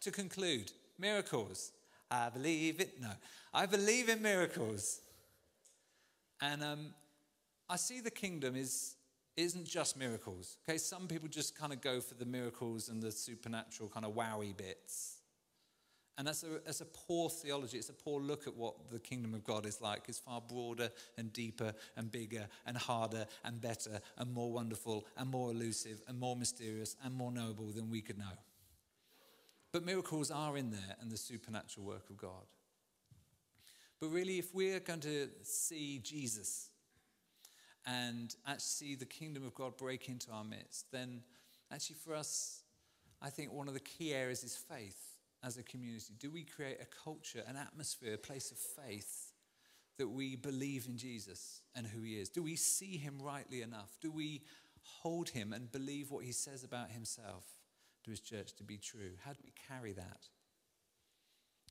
to 0.00 0.10
conclude, 0.10 0.72
miracles. 0.98 1.72
I 2.10 2.28
believe 2.28 2.80
it. 2.80 3.00
No, 3.00 3.10
I 3.52 3.66
believe 3.66 4.08
in 4.08 4.22
miracles. 4.22 5.00
And 6.40 6.62
um, 6.62 6.94
I 7.68 7.76
see 7.76 8.00
the 8.00 8.10
kingdom 8.10 8.54
is, 8.56 8.96
isn't 9.36 9.66
just 9.66 9.96
miracles. 9.96 10.58
Okay, 10.68 10.78
some 10.78 11.08
people 11.08 11.28
just 11.28 11.58
kind 11.58 11.72
of 11.72 11.80
go 11.80 12.00
for 12.00 12.14
the 12.14 12.26
miracles 12.26 12.88
and 12.88 13.02
the 13.02 13.10
supernatural 13.10 13.88
kind 13.88 14.06
of 14.06 14.14
wowy 14.14 14.56
bits. 14.56 15.16
And 16.18 16.26
that's 16.26 16.44
a, 16.44 16.60
that's 16.64 16.80
a 16.80 16.86
poor 16.86 17.28
theology. 17.28 17.76
It's 17.76 17.90
a 17.90 17.94
poor 17.94 18.22
look 18.22 18.46
at 18.46 18.56
what 18.56 18.88
the 18.90 18.98
kingdom 18.98 19.34
of 19.34 19.44
God 19.44 19.66
is 19.66 19.82
like. 19.82 20.04
It's 20.08 20.18
far 20.18 20.40
broader 20.40 20.90
and 21.18 21.30
deeper 21.32 21.74
and 21.96 22.10
bigger 22.10 22.48
and 22.64 22.76
harder 22.76 23.26
and 23.44 23.60
better 23.60 24.00
and 24.16 24.32
more 24.32 24.50
wonderful 24.50 25.06
and 25.18 25.30
more 25.30 25.50
elusive 25.50 26.00
and 26.08 26.18
more 26.18 26.34
mysterious 26.34 26.96
and 27.04 27.14
more 27.14 27.30
knowable 27.30 27.66
than 27.66 27.90
we 27.90 28.00
could 28.00 28.16
know. 28.16 28.24
But 29.76 29.84
miracles 29.84 30.30
are 30.30 30.56
in 30.56 30.70
there 30.70 30.96
and 31.02 31.12
the 31.12 31.18
supernatural 31.18 31.84
work 31.84 32.08
of 32.08 32.16
God. 32.16 32.46
But 34.00 34.08
really, 34.08 34.38
if 34.38 34.54
we're 34.54 34.80
going 34.80 35.00
to 35.00 35.28
see 35.42 35.98
Jesus 35.98 36.70
and 37.84 38.34
actually 38.46 38.62
see 38.62 38.94
the 38.94 39.04
kingdom 39.04 39.44
of 39.44 39.54
God 39.54 39.76
break 39.76 40.08
into 40.08 40.30
our 40.30 40.44
midst, 40.44 40.90
then 40.92 41.20
actually 41.70 41.96
for 41.96 42.14
us, 42.14 42.62
I 43.20 43.28
think 43.28 43.52
one 43.52 43.68
of 43.68 43.74
the 43.74 43.80
key 43.80 44.14
areas 44.14 44.44
is 44.44 44.56
faith 44.56 45.18
as 45.44 45.58
a 45.58 45.62
community. 45.62 46.14
Do 46.18 46.30
we 46.30 46.44
create 46.44 46.78
a 46.80 46.86
culture, 47.04 47.42
an 47.46 47.56
atmosphere, 47.56 48.14
a 48.14 48.16
place 48.16 48.50
of 48.50 48.56
faith 48.56 49.32
that 49.98 50.08
we 50.08 50.36
believe 50.36 50.86
in 50.86 50.96
Jesus 50.96 51.60
and 51.74 51.86
who 51.86 52.00
he 52.00 52.14
is? 52.14 52.30
Do 52.30 52.42
we 52.42 52.56
see 52.56 52.96
him 52.96 53.18
rightly 53.20 53.60
enough? 53.60 53.98
Do 54.00 54.10
we 54.10 54.40
hold 55.02 55.28
him 55.28 55.52
and 55.52 55.70
believe 55.70 56.10
what 56.10 56.24
he 56.24 56.32
says 56.32 56.64
about 56.64 56.92
himself? 56.92 57.44
To 58.06 58.10
his 58.10 58.20
church 58.20 58.54
to 58.54 58.64
be 58.64 58.78
true. 58.78 59.10
How 59.24 59.32
do 59.32 59.38
we 59.44 59.52
carry 59.68 59.92
that? 59.92 60.28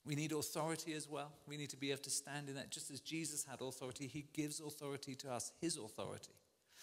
We 0.05 0.15
need 0.15 0.33
authority 0.33 0.93
as 0.93 1.09
well. 1.09 1.31
We 1.47 1.57
need 1.57 1.71
to 1.71 1.77
be 1.77 1.91
able 1.91 2.03
to 2.03 2.11
stand 2.11 2.47
in 2.47 2.55
that. 2.55 2.69
Just 2.69 2.91
as 2.91 2.99
Jesus 2.99 3.43
had 3.43 3.61
authority, 3.61 4.05
he 4.05 4.25
gives 4.33 4.59
authority 4.59 5.15
to 5.15 5.31
us, 5.31 5.51
his 5.59 5.77
authority. 5.77 6.33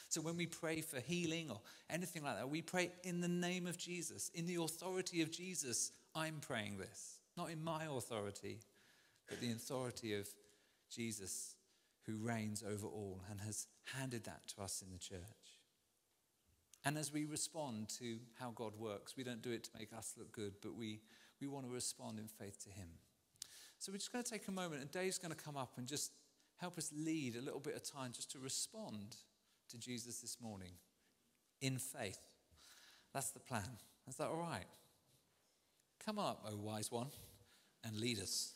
So 0.08 0.20
when 0.20 0.36
we 0.36 0.46
pray 0.46 0.80
for 0.80 0.98
healing 0.98 1.50
or 1.50 1.60
anything 1.88 2.24
like 2.24 2.36
that, 2.36 2.48
we 2.48 2.62
pray 2.62 2.90
in 3.04 3.20
the 3.20 3.28
name 3.28 3.66
of 3.66 3.78
Jesus. 3.78 4.30
In 4.34 4.46
the 4.46 4.56
authority 4.56 5.22
of 5.22 5.30
Jesus, 5.30 5.92
I'm 6.14 6.40
praying 6.40 6.78
this. 6.78 7.18
Not 7.36 7.50
in 7.50 7.62
my 7.62 7.84
authority, 7.84 8.58
but 9.28 9.40
the 9.40 9.52
authority 9.52 10.14
of 10.14 10.28
Jesus 10.90 11.54
who 12.06 12.16
reigns 12.16 12.64
over 12.68 12.86
all 12.86 13.20
and 13.30 13.40
has 13.40 13.68
handed 13.96 14.24
that 14.24 14.48
to 14.48 14.62
us 14.62 14.82
in 14.82 14.92
the 14.92 14.98
church. 14.98 15.20
And 16.84 16.98
as 16.98 17.12
we 17.12 17.24
respond 17.24 17.88
to 18.00 18.18
how 18.40 18.50
God 18.54 18.72
works, 18.76 19.16
we 19.16 19.22
don't 19.22 19.42
do 19.42 19.52
it 19.52 19.64
to 19.64 19.70
make 19.78 19.92
us 19.92 20.14
look 20.18 20.32
good, 20.32 20.54
but 20.60 20.74
we, 20.74 21.00
we 21.40 21.46
want 21.46 21.64
to 21.66 21.72
respond 21.72 22.18
in 22.18 22.26
faith 22.26 22.62
to 22.64 22.70
Him. 22.70 22.88
So 23.78 23.92
we're 23.92 23.98
just 23.98 24.12
going 24.12 24.24
to 24.24 24.30
take 24.30 24.48
a 24.48 24.52
moment, 24.52 24.80
and 24.80 24.90
Dave's 24.90 25.18
going 25.18 25.34
to 25.34 25.40
come 25.40 25.56
up 25.56 25.72
and 25.76 25.86
just 25.86 26.12
help 26.56 26.78
us 26.78 26.92
lead 26.96 27.36
a 27.36 27.40
little 27.40 27.60
bit 27.60 27.74
of 27.74 27.82
time 27.82 28.12
just 28.12 28.30
to 28.32 28.38
respond 28.38 29.16
to 29.70 29.78
Jesus 29.78 30.20
this 30.20 30.38
morning 30.40 30.72
in 31.60 31.78
faith. 31.78 32.20
That's 33.12 33.30
the 33.30 33.40
plan. 33.40 33.78
Is 34.08 34.16
that 34.16 34.28
all 34.28 34.36
right? 34.36 34.66
Come 36.04 36.18
up, 36.18 36.44
O 36.48 36.56
wise 36.56 36.90
one, 36.90 37.08
and 37.84 37.96
lead 37.96 38.18
us. 38.18 38.54